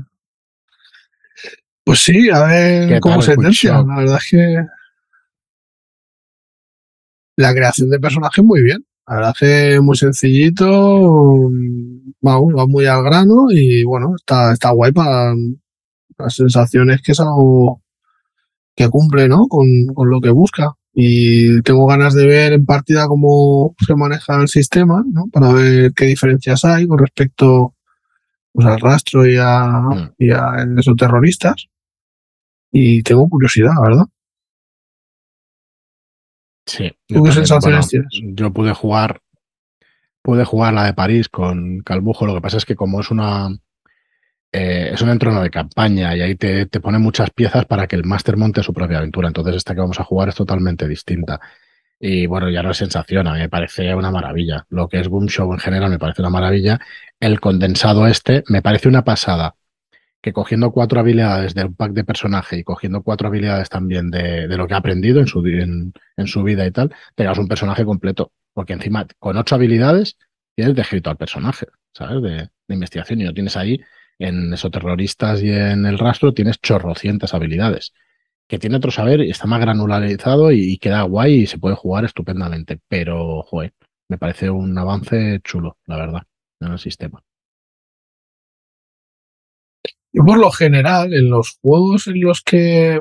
pues 1.84 1.98
sí, 1.98 2.30
a 2.30 2.44
ver 2.46 3.00
cómo 3.00 3.20
se 3.20 3.36
tensia. 3.36 3.82
La 3.82 3.96
verdad 3.96 4.18
es 4.18 4.30
que 4.30 4.66
la 7.36 7.52
creación 7.52 7.90
de 7.90 8.00
personajes 8.00 8.42
muy 8.42 8.62
bien. 8.62 8.84
La 9.06 9.16
verdad 9.16 9.34
es 9.34 9.38
que 9.38 9.80
muy 9.80 9.96
sencillito, 9.96 11.50
va, 12.26 12.38
va 12.38 12.66
muy 12.66 12.86
al 12.86 13.04
grano 13.04 13.48
y 13.50 13.84
bueno, 13.84 14.14
está, 14.16 14.54
está 14.54 14.70
guay 14.70 14.92
para 14.92 15.34
las 16.16 16.34
sensaciones 16.34 17.02
que 17.02 17.12
es 17.12 17.20
algo 17.20 17.82
que 18.74 18.88
cumple, 18.88 19.28
¿no? 19.28 19.46
Con, 19.46 19.66
con 19.94 20.08
lo 20.08 20.20
que 20.22 20.30
busca. 20.30 20.72
Y 20.94 21.60
tengo 21.62 21.86
ganas 21.86 22.14
de 22.14 22.26
ver 22.26 22.52
en 22.54 22.64
partida 22.64 23.08
cómo 23.08 23.74
se 23.84 23.94
maneja 23.94 24.40
el 24.40 24.48
sistema, 24.48 25.04
¿no? 25.06 25.26
Para 25.30 25.52
ver 25.52 25.92
qué 25.92 26.06
diferencias 26.06 26.64
hay 26.64 26.86
con 26.86 26.98
respecto 26.98 27.74
pues, 28.52 28.66
al 28.66 28.80
rastro 28.80 29.26
y 29.26 29.36
a, 29.38 29.66
mm. 29.66 30.14
y 30.18 30.30
a 30.30 30.66
esos 30.78 30.96
terroristas 30.96 31.68
y 32.76 33.04
tengo 33.04 33.28
curiosidad, 33.28 33.70
¿verdad? 33.80 34.04
Sí. 36.66 36.90
¿Tú 37.06 37.22
qué 37.22 37.30
sensaciones 37.30 37.88
bueno, 37.88 38.08
tienes? 38.10 38.36
Yo 38.36 38.52
pude 38.52 38.72
jugar, 38.72 39.20
pude 40.20 40.44
jugar 40.44 40.74
la 40.74 40.84
de 40.84 40.92
París 40.92 41.28
con 41.28 41.80
Calbujo. 41.82 42.26
Lo 42.26 42.34
que 42.34 42.40
pasa 42.40 42.56
es 42.56 42.64
que 42.64 42.74
como 42.74 43.00
es 43.00 43.12
una 43.12 43.48
eh, 44.50 44.90
es 44.92 45.00
un 45.02 45.10
entrono 45.10 45.40
de 45.40 45.50
campaña 45.50 46.16
y 46.16 46.22
ahí 46.22 46.34
te, 46.34 46.66
te 46.66 46.80
pone 46.80 46.98
muchas 46.98 47.30
piezas 47.30 47.64
para 47.64 47.86
que 47.86 47.94
el 47.94 48.04
máster 48.04 48.36
monte 48.36 48.64
su 48.64 48.74
propia 48.74 48.98
aventura. 48.98 49.28
Entonces 49.28 49.54
esta 49.54 49.74
que 49.74 49.80
vamos 49.80 50.00
a 50.00 50.04
jugar 50.04 50.30
es 50.30 50.34
totalmente 50.34 50.88
distinta. 50.88 51.40
Y 52.00 52.26
bueno, 52.26 52.50
ya 52.50 52.64
no 52.64 52.72
es 52.72 52.76
sensación, 52.76 53.28
a 53.28 53.34
mí 53.34 53.38
me 53.38 53.48
parece 53.48 53.94
una 53.94 54.10
maravilla. 54.10 54.66
Lo 54.70 54.88
que 54.88 54.98
es 54.98 55.06
Boom 55.06 55.28
Show 55.28 55.52
en 55.52 55.60
general 55.60 55.90
me 55.90 55.98
parece 56.00 56.22
una 56.22 56.30
maravilla. 56.30 56.80
El 57.20 57.38
condensado 57.38 58.08
este 58.08 58.42
me 58.48 58.62
parece 58.62 58.88
una 58.88 59.04
pasada 59.04 59.54
que 60.24 60.32
cogiendo 60.32 60.72
cuatro 60.72 61.00
habilidades 61.00 61.52
del 61.52 61.74
pack 61.74 61.92
de 61.92 62.02
personaje 62.02 62.56
y 62.56 62.64
cogiendo 62.64 63.02
cuatro 63.02 63.28
habilidades 63.28 63.68
también 63.68 64.10
de, 64.10 64.48
de 64.48 64.56
lo 64.56 64.66
que 64.66 64.72
ha 64.72 64.78
aprendido 64.78 65.20
en 65.20 65.26
su, 65.26 65.44
en, 65.46 65.92
en, 66.16 66.26
su 66.26 66.42
vida 66.42 66.66
y 66.66 66.70
tal, 66.70 66.94
tengas 67.14 67.36
un 67.36 67.46
personaje 67.46 67.84
completo. 67.84 68.32
Porque 68.54 68.72
encima, 68.72 69.06
con 69.18 69.36
ocho 69.36 69.54
habilidades, 69.54 70.16
tienes 70.54 70.74
descrito 70.74 71.10
al 71.10 71.18
personaje, 71.18 71.66
¿sabes? 71.92 72.22
De, 72.22 72.48
investigación 72.74 73.20
y 73.20 73.24
lo 73.24 73.34
tienes 73.34 73.54
ahí 73.58 73.82
en 74.18 74.54
esos 74.54 74.70
terroristas 74.70 75.42
y 75.42 75.50
en 75.52 75.84
el 75.84 75.98
rastro, 75.98 76.32
tienes 76.32 76.58
chorrocientas 76.58 77.34
habilidades. 77.34 77.92
Que 78.48 78.58
tiene 78.58 78.78
otro 78.78 78.90
saber 78.90 79.20
y 79.20 79.30
está 79.30 79.46
más 79.46 79.60
granularizado 79.60 80.52
y, 80.52 80.72
y 80.72 80.78
queda 80.78 81.02
guay 81.02 81.42
y 81.42 81.46
se 81.46 81.58
puede 81.58 81.76
jugar 81.76 82.06
estupendamente. 82.06 82.80
Pero, 82.88 83.42
joder, 83.42 83.74
me 84.08 84.16
parece 84.16 84.48
un 84.48 84.78
avance 84.78 85.40
chulo, 85.44 85.76
la 85.84 85.98
verdad, 85.98 86.22
en 86.60 86.72
el 86.72 86.78
sistema. 86.78 87.22
Yo 90.14 90.24
por 90.24 90.38
lo 90.38 90.52
general, 90.52 91.12
en 91.12 91.28
los 91.28 91.58
juegos 91.60 92.06
en 92.06 92.20
los 92.20 92.40
que 92.40 93.00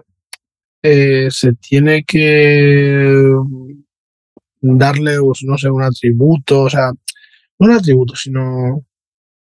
eh, 0.81 1.27
se 1.29 1.53
tiene 1.53 2.03
que 2.05 3.23
darle, 4.59 5.17
no 5.45 5.57
sé, 5.59 5.69
un 5.69 5.83
atributo, 5.83 6.63
o 6.63 6.69
sea, 6.71 6.91
no 7.59 7.67
un 7.67 7.71
atributo, 7.71 8.15
sino 8.15 8.83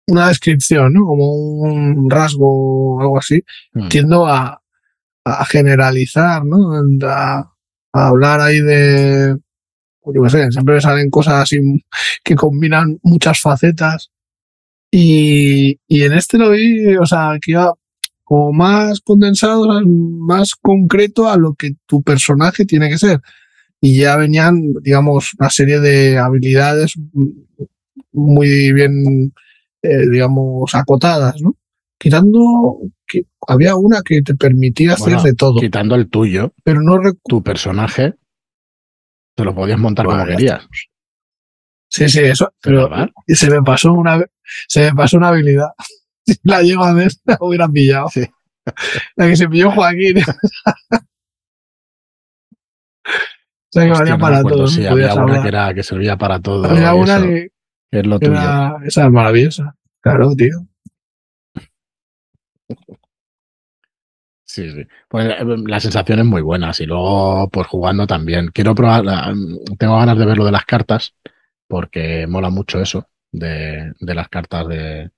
una 0.08 0.30
descripción, 0.30 0.94
¿no? 0.94 1.06
Como 1.06 1.34
un 1.34 2.10
rasgo 2.10 2.96
o 2.96 3.02
algo 3.02 3.18
así, 3.18 3.44
mm. 3.74 3.90
tiendo 3.90 4.26
a, 4.26 4.62
a, 5.26 5.46
generalizar, 5.46 6.46
¿no? 6.46 6.72
A, 7.04 7.54
a 7.92 8.08
hablar 8.08 8.40
ahí 8.40 8.62
de, 8.62 9.38
pues, 10.00 10.16
yo 10.16 10.24
qué 10.24 10.30
sé, 10.30 10.52
siempre 10.52 10.76
me 10.76 10.82
salen 10.82 11.10
cosas 11.10 11.44
así 11.44 11.60
que 12.24 12.36
combinan 12.36 13.00
muchas 13.04 13.42
facetas 13.42 14.12
y, 14.92 15.80
y 15.88 16.04
en 16.04 16.14
este 16.14 16.38
lo 16.38 16.52
vi, 16.52 16.96
o 16.96 17.06
sea, 17.06 17.38
que 17.42 17.52
iba 17.52 17.74
como 18.24 18.54
más 18.54 19.02
condensado, 19.02 19.82
más 19.86 20.54
concreto 20.54 21.30
a 21.30 21.38
lo 21.38 21.54
que 21.54 21.72
tu 21.88 22.04
personaje 22.04 22.64
tiene 22.66 22.90
que 22.90 23.00
ser. 23.00 23.22
Y 23.82 24.00
ya 24.02 24.18
venían, 24.18 24.74
digamos, 24.84 25.34
una 25.40 25.50
serie 25.50 25.80
de 25.80 26.18
habilidades 26.18 26.94
muy 28.12 28.72
bien, 28.72 29.34
eh, 29.82 30.10
digamos, 30.12 30.76
acotadas, 30.76 31.42
¿no? 31.42 31.56
Quitando 31.98 32.78
que 33.08 33.24
había 33.48 33.76
una 33.76 34.02
que 34.04 34.22
te 34.22 34.36
permitía 34.36 34.94
hacer 34.94 35.16
Bueno, 35.16 35.24
de 35.24 35.34
todo, 35.34 35.60
Quitando 35.60 35.96
el 35.96 36.10
tuyo, 36.10 36.54
pero 36.64 36.82
no 36.82 37.00
tu 37.28 37.42
personaje, 37.42 38.14
te 39.36 39.44
lo 39.44 39.56
podías 39.56 39.80
montar 39.80 40.06
Bueno, 40.06 40.24
como 40.24 40.38
querías. 40.38 40.68
Sí, 41.90 42.08
sí, 42.08 42.20
eso. 42.20 42.54
Pero 42.62 42.90
se 43.28 43.50
me 43.50 43.62
pasó 43.64 43.94
una, 43.94 44.24
se 44.68 44.82
me 44.86 44.94
pasó 44.96 45.18
una 45.18 45.30
habilidad. 45.30 45.70
Si 46.26 46.36
la 46.44 46.62
llego 46.62 46.84
a 46.84 46.94
ver, 46.94 47.12
la 47.26 47.38
hubiera 47.40 47.68
pillado. 47.68 48.08
Sí. 48.10 48.24
La 49.16 49.26
que 49.28 49.36
se 49.36 49.48
pilló 49.50 49.72
Joaquín. 49.72 50.18
o 50.20 50.24
sea 53.72 53.84
que 53.86 53.92
Hostia, 53.92 54.00
valía 54.00 54.14
no 54.18 54.20
para 54.20 54.44
todo. 54.44 54.68
sí, 54.68 54.82
¿no? 54.84 54.92
había 54.92 55.14
una 55.14 55.22
hablar. 55.24 55.42
que, 55.42 55.48
era, 55.48 55.74
que 55.74 55.82
servía 55.84 56.18
para 56.18 56.40
todo. 56.40 56.66
Había 56.70 56.94
una 56.94 57.18
eso, 57.18 57.26
que 57.26 57.50
que 57.92 58.00
es 58.00 58.06
lo 58.06 58.20
que 58.20 58.28
tuyo. 58.28 58.38
era, 58.40 58.76
esa 58.86 59.06
es 59.06 59.12
maravillosa. 59.12 59.76
Claro, 60.02 60.36
tío. 60.36 60.56
Sí, 64.46 64.70
sí. 64.72 64.84
Pues 65.08 65.28
eh, 65.28 65.36
la 65.68 65.80
sensación 65.80 66.20
es 66.20 66.26
muy 66.26 66.42
buena. 66.42 66.72
Y 66.78 66.86
luego, 66.86 67.50
pues 67.50 67.68
jugando 67.68 68.08
también. 68.08 68.50
Quiero 68.54 68.74
probar, 68.74 69.06
la- 69.06 69.34
tengo 69.78 69.98
ganas 69.98 70.18
de 70.18 70.26
ver 70.26 70.38
lo 70.38 70.46
de 70.46 70.52
las 70.52 70.66
cartas, 70.66 71.16
porque 71.70 72.26
mola 72.26 72.50
mucho 72.50 72.82
eso, 72.82 73.08
de, 73.32 73.94
de 74.00 74.16
las 74.16 74.28
cartas 74.28 74.68
de, 74.68 75.12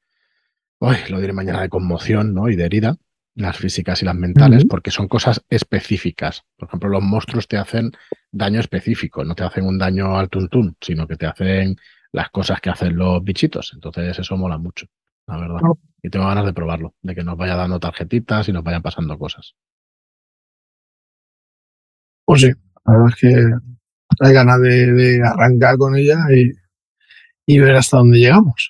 uy, 0.79 0.97
lo 1.09 1.19
diré 1.21 1.31
mañana, 1.31 1.61
de 1.61 1.69
conmoción, 1.69 2.33
¿no? 2.33 2.49
Y 2.49 2.57
de 2.57 2.65
herida, 2.65 2.97
las 3.35 3.57
físicas 3.57 4.01
y 4.01 4.05
las 4.05 4.15
mentales, 4.15 4.65
porque 4.65 4.91
son 4.91 5.07
cosas 5.07 5.41
específicas. 5.49 6.43
Por 6.57 6.67
ejemplo, 6.67 6.89
los 6.89 7.01
monstruos 7.01 7.47
te 7.47 7.57
hacen 7.57 7.93
daño 8.31 8.59
específico, 8.59 9.23
no 9.23 9.33
te 9.33 9.45
hacen 9.45 9.65
un 9.65 9.77
daño 9.77 10.17
al 10.17 10.29
tuntún, 10.29 10.75
sino 10.81 11.07
que 11.07 11.15
te 11.15 11.25
hacen 11.25 11.77
las 12.11 12.29
cosas 12.29 12.59
que 12.59 12.69
hacen 12.69 12.97
los 12.97 13.23
bichitos. 13.23 13.71
Entonces, 13.73 14.19
eso 14.19 14.35
mola 14.35 14.57
mucho, 14.57 14.87
la 15.27 15.37
verdad. 15.37 15.59
Claro. 15.59 15.79
Y 16.03 16.09
tengo 16.09 16.27
ganas 16.27 16.45
de 16.45 16.53
probarlo, 16.53 16.95
de 17.01 17.15
que 17.15 17.23
nos 17.23 17.37
vaya 17.37 17.55
dando 17.55 17.79
tarjetitas 17.79 18.49
y 18.49 18.51
nos 18.51 18.63
vayan 18.63 18.81
pasando 18.81 19.17
cosas. 19.17 19.55
Pues 22.25 22.41
sí, 22.41 22.51
la 22.85 22.93
verdad 22.93 23.09
es 23.09 23.15
que 23.15 23.70
hay 24.19 24.33
ganas 24.33 24.61
de, 24.61 24.91
de 24.93 25.21
arrancar 25.23 25.77
con 25.77 25.95
ella 25.95 26.17
y, 26.35 26.51
y 27.45 27.59
ver 27.59 27.75
hasta 27.75 27.97
dónde 27.97 28.19
llegamos. 28.19 28.67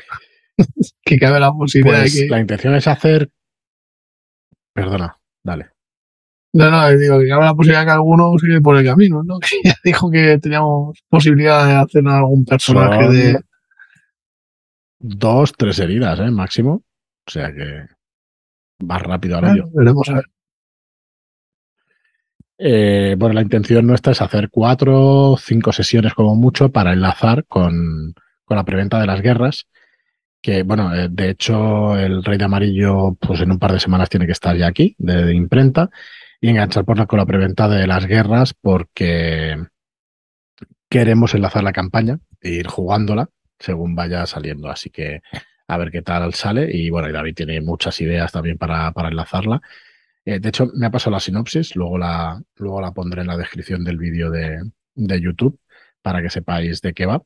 que 1.04 1.18
cabe 1.18 1.40
la 1.40 1.52
posibilidad 1.52 2.02
Pues 2.02 2.14
de 2.14 2.22
que. 2.22 2.28
la 2.30 2.40
intención 2.40 2.76
es 2.76 2.88
hacer. 2.88 3.30
Perdona, 4.74 5.18
dale. 5.44 5.70
No, 6.54 6.70
no, 6.70 6.90
digo 6.98 7.20
que 7.20 7.28
cabe 7.30 7.46
la 7.46 7.54
posibilidad 7.54 7.82
de 7.82 7.86
que 7.86 7.92
alguno 7.92 8.34
quede 8.40 8.62
por 8.62 8.78
el 8.78 8.86
camino, 8.86 9.24
¿no? 9.24 9.40
Que 9.40 9.70
ya 9.70 9.76
dijo 9.84 10.12
que 10.12 10.38
teníamos 10.40 11.00
posibilidad 11.10 11.66
de 11.66 11.76
hacer 11.76 12.08
algún 12.08 12.46
personaje 12.46 13.04
Son 13.04 13.14
de. 13.14 13.40
Dos, 15.00 15.54
tres 15.54 15.80
heridas, 15.80 16.20
¿eh? 16.20 16.30
Máximo. 16.30 16.84
O 17.28 17.32
sea 17.32 17.52
que 17.54 17.86
va 18.86 19.00
rápido 19.00 19.36
ahora 19.36 19.56
yo. 19.56 19.64
Veremos 19.74 20.10
a 20.10 20.16
ver. 20.16 20.26
Eh, 22.64 23.16
bueno, 23.18 23.34
la 23.34 23.42
intención 23.42 23.88
nuestra 23.88 24.12
es 24.12 24.22
hacer 24.22 24.52
cuatro, 24.52 25.36
cinco 25.40 25.72
sesiones 25.72 26.14
como 26.14 26.36
mucho 26.36 26.72
para 26.72 26.94
enlazar 26.94 27.46
con, 27.46 28.14
la 28.48 28.64
preventa 28.64 29.00
de 29.00 29.08
las 29.08 29.22
guerras. 29.22 29.68
Que, 30.42 30.64
bueno, 30.64 30.94
eh, 30.96 31.08
de 31.10 31.30
hecho, 31.32 31.98
el 31.98 32.24
Rey 32.24 32.38
de 32.38 32.46
Amarillo, 32.46 33.18
pues 33.20 33.42
en 33.42 33.52
un 33.52 33.60
par 33.60 33.72
de 33.74 33.80
semanas 33.80 34.10
tiene 34.10 34.28
que 34.28 34.34
estar 34.34 34.56
ya 34.56 34.68
aquí, 34.68 34.96
de, 35.00 35.34
imprenta, 35.34 35.90
y 36.40 36.50
enganchar 36.50 36.86
por 36.86 37.00
la, 37.00 37.08
con 37.08 37.18
la 37.20 37.26
preventa 37.26 37.68
de 37.68 37.88
las 37.88 38.06
guerras, 38.06 38.54
porque 38.54 39.58
queremos 40.90 41.34
enlazar 41.34 41.64
la 41.64 41.74
campaña 41.74 42.20
e 42.42 42.52
ir 42.52 42.68
jugándola 42.68 43.30
según 43.60 43.96
vaya 43.96 44.26
saliendo. 44.28 44.70
Así 44.70 44.92
que 44.92 45.22
a 45.68 45.78
ver 45.78 45.92
qué 45.92 46.04
tal 46.04 46.34
sale. 46.36 46.70
Y 46.72 46.92
bueno, 46.92 47.10
y 47.10 47.12
David 47.12 47.36
tiene 47.36 47.62
muchas 47.62 48.00
ideas 48.02 48.32
también 48.32 48.58
para 48.60 48.94
enlazarla. 49.10 49.62
Eh, 50.26 50.40
de 50.40 50.50
hecho, 50.50 50.68
me 50.76 50.86
ha 50.86 50.92
pasado 50.92 51.12
la 51.12 51.20
sinopsis, 51.20 51.76
luego 51.76 51.98
la, 51.98 52.42
luego 52.56 52.82
la 52.82 52.92
pondré 52.92 53.22
en 53.22 53.28
la 53.28 53.38
descripción 53.38 53.84
del 53.84 53.98
vídeo 53.98 54.30
de, 54.30 54.62
YouTube 54.96 55.60
para 56.02 56.22
que 56.22 56.30
sepáis 56.30 56.82
de 56.82 56.94
qué 56.94 57.06
va. 57.06 57.22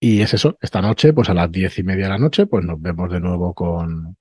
Y 0.00 0.20
es 0.22 0.34
eso, 0.34 0.58
esta 0.60 0.82
noche, 0.82 1.12
pues 1.12 1.28
a 1.30 1.34
las 1.34 1.50
diez 1.50 1.78
y 1.78 1.84
media 1.84 2.04
de 2.04 2.10
la 2.10 2.18
noche, 2.18 2.46
pues 2.46 2.64
nos 2.64 2.80
vemos 2.80 3.10
de 3.12 3.20
nuevo 3.20 3.54
con, 3.54 4.16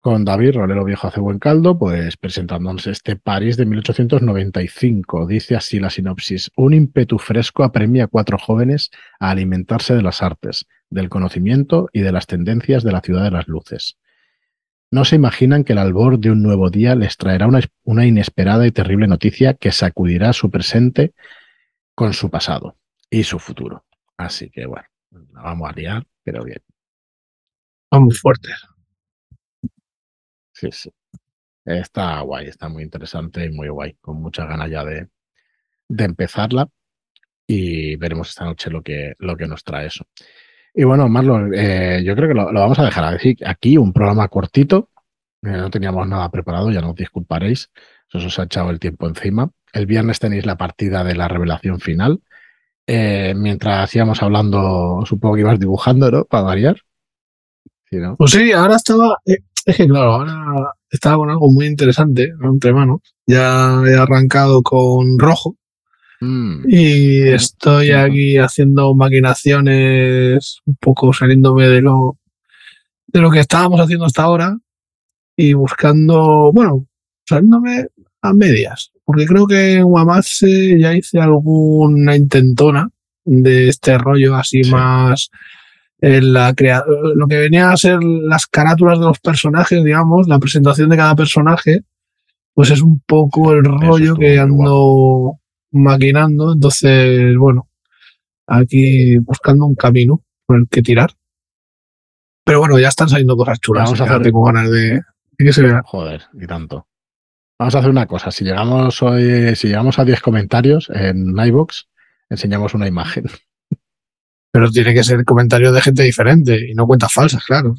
con 0.00 0.24
David, 0.24 0.54
Rolero 0.54 0.84
Viejo 0.84 1.08
hace 1.08 1.20
buen 1.20 1.38
caldo, 1.38 1.78
pues 1.78 2.16
presentándonos 2.16 2.86
este 2.86 3.16
París 3.16 3.56
de 3.56 3.66
1895. 3.66 5.26
Dice 5.26 5.56
así 5.56 5.80
la 5.80 5.90
sinopsis. 5.90 6.50
Un 6.56 6.74
ímpetu 6.74 7.18
fresco 7.18 7.64
apremia 7.64 8.04
a 8.04 8.06
cuatro 8.06 8.38
jóvenes 8.38 8.90
a 9.18 9.30
alimentarse 9.30 9.94
de 9.94 10.02
las 10.02 10.22
artes, 10.22 10.66
del 10.88 11.08
conocimiento 11.08 11.88
y 11.92 12.00
de 12.00 12.12
las 12.12 12.26
tendencias 12.26 12.84
de 12.84 12.92
la 12.92 13.00
ciudad 13.00 13.24
de 13.24 13.32
las 13.32 13.48
luces. 13.48 13.98
No 14.92 15.04
se 15.04 15.16
imaginan 15.16 15.62
que 15.62 15.72
el 15.72 15.78
albor 15.78 16.18
de 16.18 16.30
un 16.30 16.42
nuevo 16.42 16.68
día 16.68 16.96
les 16.96 17.16
traerá 17.16 17.46
una, 17.46 17.60
una 17.84 18.06
inesperada 18.06 18.66
y 18.66 18.72
terrible 18.72 19.06
noticia 19.06 19.54
que 19.54 19.70
sacudirá 19.70 20.32
su 20.32 20.50
presente 20.50 21.14
con 21.94 22.12
su 22.12 22.28
pasado 22.28 22.76
y 23.08 23.22
su 23.22 23.38
futuro. 23.38 23.84
Así 24.16 24.50
que 24.50 24.66
bueno, 24.66 24.86
la 25.32 25.42
vamos 25.42 25.70
a 25.70 25.72
liar, 25.72 26.06
pero 26.24 26.44
bien. 26.44 26.62
Vamos 27.90 28.20
fuertes. 28.20 28.54
Sí, 30.52 30.68
sí. 30.72 30.90
Está 31.64 32.20
guay, 32.20 32.48
está 32.48 32.68
muy 32.68 32.82
interesante 32.82 33.44
y 33.44 33.50
muy 33.50 33.68
guay. 33.68 33.94
Con 34.00 34.20
muchas 34.20 34.48
ganas 34.48 34.70
ya 34.70 34.84
de, 34.84 35.08
de 35.88 36.04
empezarla. 36.04 36.68
Y 37.46 37.96
veremos 37.96 38.28
esta 38.28 38.44
noche 38.44 38.70
lo 38.70 38.82
que, 38.82 39.14
lo 39.18 39.36
que 39.36 39.46
nos 39.46 39.64
trae 39.64 39.86
eso. 39.86 40.06
Y 40.74 40.84
bueno, 40.84 41.08
Marlon, 41.08 41.52
eh, 41.54 42.02
yo 42.04 42.14
creo 42.14 42.28
que 42.28 42.34
lo, 42.34 42.52
vamos 42.52 42.78
a 42.78 42.84
dejar 42.84 43.18
aquí, 43.46 43.76
un 43.76 43.92
programa 43.92 44.28
cortito. 44.28 44.88
Eh, 45.42 45.48
no 45.50 45.70
teníamos 45.70 46.06
nada 46.06 46.30
preparado, 46.30 46.70
ya 46.70 46.80
nos 46.80 46.94
disculparéis. 46.94 47.70
Se 48.08 48.18
os 48.18 48.38
ha 48.38 48.44
echado 48.44 48.70
el 48.70 48.78
tiempo 48.78 49.08
encima. 49.08 49.50
El 49.72 49.86
viernes 49.86 50.18
tenéis 50.18 50.46
la 50.46 50.56
partida 50.56 51.04
de 51.04 51.14
la 51.14 51.28
revelación 51.28 51.80
final. 51.80 52.20
Eh, 52.86 53.34
mientras 53.36 53.94
íbamos 53.94 54.22
hablando, 54.22 55.04
supongo 55.06 55.36
que 55.36 55.42
ibas 55.42 55.60
dibujando, 55.60 56.10
¿no? 56.10 56.24
Para 56.24 56.42
variar. 56.42 56.76
¿Sí, 57.88 57.96
no? 57.96 58.16
Pues 58.16 58.32
sí, 58.32 58.52
ahora 58.52 58.76
estaba. 58.76 59.16
Eh, 59.26 59.38
es 59.64 59.76
que 59.76 59.86
claro, 59.86 60.14
ahora 60.14 60.72
estaba 60.90 61.18
con 61.18 61.30
algo 61.30 61.50
muy 61.50 61.66
interesante 61.66 62.32
¿no? 62.38 62.50
entre 62.50 62.72
manos. 62.72 63.00
Ya 63.26 63.80
he 63.86 63.94
arrancado 63.94 64.62
con 64.62 65.18
rojo. 65.18 65.56
Mm. 66.20 66.64
Y 66.68 67.28
estoy 67.28 67.92
aquí 67.92 68.36
haciendo 68.36 68.94
maquinaciones, 68.94 70.58
un 70.66 70.76
poco 70.76 71.12
saliéndome 71.12 71.68
de 71.68 71.80
lo, 71.80 72.18
de 73.06 73.20
lo 73.20 73.30
que 73.30 73.40
estábamos 73.40 73.80
haciendo 73.80 74.04
hasta 74.04 74.22
ahora 74.22 74.58
y 75.36 75.54
buscando, 75.54 76.52
bueno, 76.52 76.86
saliéndome 77.26 77.86
a 78.22 78.34
medias, 78.34 78.92
porque 79.04 79.24
creo 79.24 79.46
que 79.46 79.74
en 79.76 79.84
Guamase 79.84 80.78
ya 80.78 80.94
hice 80.94 81.18
alguna 81.18 82.16
intentona 82.16 82.90
de 83.24 83.68
este 83.68 83.96
rollo 83.96 84.34
así 84.34 84.62
sí. 84.64 84.70
más 84.70 85.30
en 86.02 86.32
la 86.32 86.54
crea 86.54 86.82
lo 87.14 87.26
que 87.26 87.38
venía 87.38 87.70
a 87.70 87.76
ser 87.76 88.02
las 88.02 88.46
carátulas 88.46 88.98
de 88.98 89.06
los 89.06 89.20
personajes, 89.20 89.84
digamos, 89.84 90.28
la 90.28 90.38
presentación 90.38 90.88
de 90.88 90.96
cada 90.96 91.14
personaje, 91.14 91.80
pues 92.54 92.70
es 92.70 92.82
un 92.82 93.00
poco 93.06 93.52
el 93.52 93.64
rollo 93.64 94.16
que 94.16 94.38
ando 94.38 95.39
maquinando. 95.72 96.52
Entonces, 96.52 97.36
bueno, 97.36 97.68
aquí 98.46 99.18
buscando 99.18 99.66
un 99.66 99.74
camino 99.74 100.22
por 100.46 100.58
el 100.58 100.68
que 100.68 100.82
tirar. 100.82 101.10
Pero 102.44 102.60
bueno, 102.60 102.78
ya 102.78 102.88
están 102.88 103.08
saliendo 103.08 103.36
cosas 103.36 103.60
chulas. 103.60 103.84
Vamos 103.84 104.00
a 104.00 104.04
hacer... 104.04 104.22
tengo 104.22 104.42
ganas 104.44 104.70
de, 104.70 104.94
de, 104.94 105.02
que 105.38 105.52
se 105.52 105.62
vea. 105.62 105.82
Joder, 105.84 106.22
y 106.34 106.46
tanto. 106.46 106.86
Vamos 107.58 107.74
a 107.74 107.78
hacer 107.78 107.90
una 107.90 108.06
cosa. 108.06 108.30
Si 108.30 108.44
llegamos 108.44 109.02
hoy, 109.02 109.54
si 109.54 109.68
llegamos 109.68 109.98
a 109.98 110.04
10 110.04 110.20
comentarios 110.20 110.90
en 110.94 111.38
iBox, 111.38 111.88
enseñamos 112.30 112.74
una 112.74 112.88
imagen. 112.88 113.26
Pero 114.52 114.70
tiene 114.70 114.94
que 114.94 115.04
ser 115.04 115.24
comentarios 115.24 115.74
de 115.74 115.82
gente 115.82 116.02
diferente 116.02 116.58
y 116.68 116.74
no 116.74 116.86
cuentas 116.86 117.12
falsas, 117.12 117.44
claro. 117.44 117.74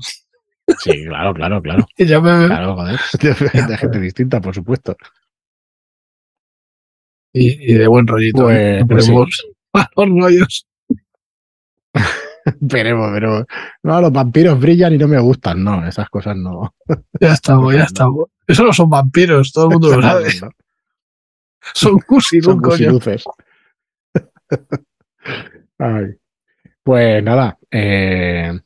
Sí, 0.79 1.05
claro, 1.05 1.33
claro, 1.33 1.61
claro. 1.61 1.85
ya 1.97 2.21
me... 2.21 2.45
Claro, 2.45 2.75
joder. 2.75 2.99
De, 3.19 3.61
de 3.67 3.77
gente 3.77 3.99
distinta, 3.99 4.39
por 4.39 4.55
supuesto. 4.55 4.95
Y, 7.33 7.73
y, 7.73 7.73
de 7.75 7.87
buen 7.87 8.07
rollito. 8.07 8.43
Pues, 8.43 8.83
pues 8.87 9.05
sí. 9.05 9.13
rollos. 9.95 10.67
Veremos, 12.59 13.11
pero 13.13 13.45
no, 13.83 14.01
los 14.01 14.11
vampiros 14.11 14.59
brillan 14.59 14.93
y 14.93 14.97
no 14.97 15.07
me 15.07 15.19
gustan, 15.19 15.63
no, 15.63 15.85
esas 15.87 16.09
cosas 16.09 16.35
no. 16.35 16.75
Ya 17.19 17.33
estamos, 17.33 17.73
ya 17.73 17.83
estamos. 17.85 18.29
Eso 18.47 18.63
no 18.63 18.73
son 18.73 18.89
vampiros, 18.89 19.51
todo 19.51 19.65
el 19.65 19.71
mundo 19.71 19.95
lo 19.95 20.01
sabe. 20.01 20.29
No. 20.41 20.49
Son 21.73 21.99
cusilus, 21.99 22.45
son 22.45 22.59
cusiluces. 22.59 23.23
Ay. 25.77 26.05
Pues 26.83 27.23
nada, 27.23 27.59
eh, 27.69 28.59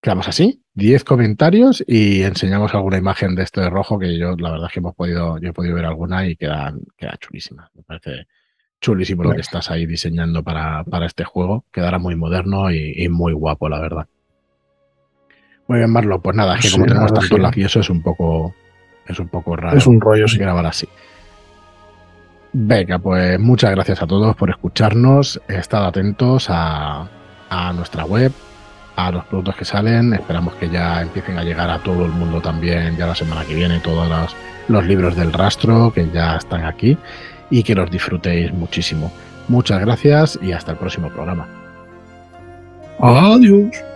quedamos 0.00 0.26
así. 0.28 0.61
10 0.74 1.04
comentarios 1.04 1.84
y 1.86 2.22
enseñamos 2.22 2.74
alguna 2.74 2.96
imagen 2.96 3.34
de 3.34 3.42
esto 3.42 3.60
de 3.60 3.68
rojo 3.68 3.98
que 3.98 4.18
yo, 4.18 4.36
la 4.36 4.52
verdad 4.52 4.68
es 4.68 4.72
que 4.72 4.80
hemos 4.80 4.94
podido, 4.94 5.38
yo 5.38 5.50
he 5.50 5.52
podido 5.52 5.74
ver 5.74 5.84
alguna 5.84 6.26
y 6.26 6.36
quedan, 6.36 6.80
queda 6.96 7.16
chulísima. 7.18 7.70
Me 7.74 7.82
parece 7.82 8.26
chulísimo 8.80 9.22
lo 9.22 9.32
que 9.32 9.42
estás 9.42 9.70
ahí 9.70 9.86
diseñando 9.86 10.42
para, 10.42 10.82
para 10.84 11.06
este 11.06 11.24
juego. 11.24 11.64
Quedará 11.72 11.98
muy 11.98 12.16
moderno 12.16 12.70
y, 12.70 13.08
muy 13.08 13.32
guapo, 13.32 13.68
la 13.68 13.80
verdad. 13.80 14.06
Muy 15.68 15.78
bien, 15.78 15.90
Marlo. 15.90 16.20
Pues 16.20 16.36
nada, 16.36 16.56
es 16.56 16.66
que 16.66 16.70
como 16.72 16.86
tenemos 16.86 17.12
tanto 17.12 17.52
sí. 17.52 17.62
eso 17.62 17.80
es 17.80 17.90
un 17.90 18.02
poco, 18.02 18.54
es 19.06 19.18
un 19.18 19.28
poco 19.28 19.56
raro. 19.56 19.76
Es 19.76 19.86
un 19.86 20.00
rollo, 20.00 20.26
sí. 20.26 20.38
Grabar 20.38 20.66
así. 20.66 20.88
Venga, 22.54 22.98
pues 22.98 23.38
muchas 23.38 23.70
gracias 23.70 24.02
a 24.02 24.06
todos 24.06 24.34
por 24.36 24.50
escucharnos. 24.50 25.40
Estad 25.48 25.86
atentos 25.86 26.46
a, 26.48 27.08
a 27.48 27.72
nuestra 27.72 28.04
web, 28.04 28.32
los 29.10 29.24
productos 29.24 29.56
que 29.56 29.64
salen. 29.64 30.12
Esperamos 30.14 30.54
que 30.54 30.68
ya 30.68 31.02
empiecen 31.02 31.38
a 31.38 31.44
llegar 31.44 31.70
a 31.70 31.78
todo 31.78 32.04
el 32.04 32.12
mundo 32.12 32.40
también 32.40 32.96
ya 32.96 33.06
la 33.06 33.14
semana 33.14 33.44
que 33.44 33.54
viene, 33.54 33.80
todos 33.80 34.08
los, 34.08 34.36
los 34.68 34.86
libros 34.86 35.16
del 35.16 35.32
rastro 35.32 35.92
que 35.92 36.08
ya 36.10 36.36
están 36.36 36.64
aquí 36.64 36.96
y 37.50 37.62
que 37.62 37.74
los 37.74 37.90
disfrutéis 37.90 38.52
muchísimo. 38.52 39.12
Muchas 39.48 39.80
gracias 39.80 40.38
y 40.40 40.52
hasta 40.52 40.72
el 40.72 40.78
próximo 40.78 41.08
programa. 41.08 41.46
Adiós. 42.98 43.91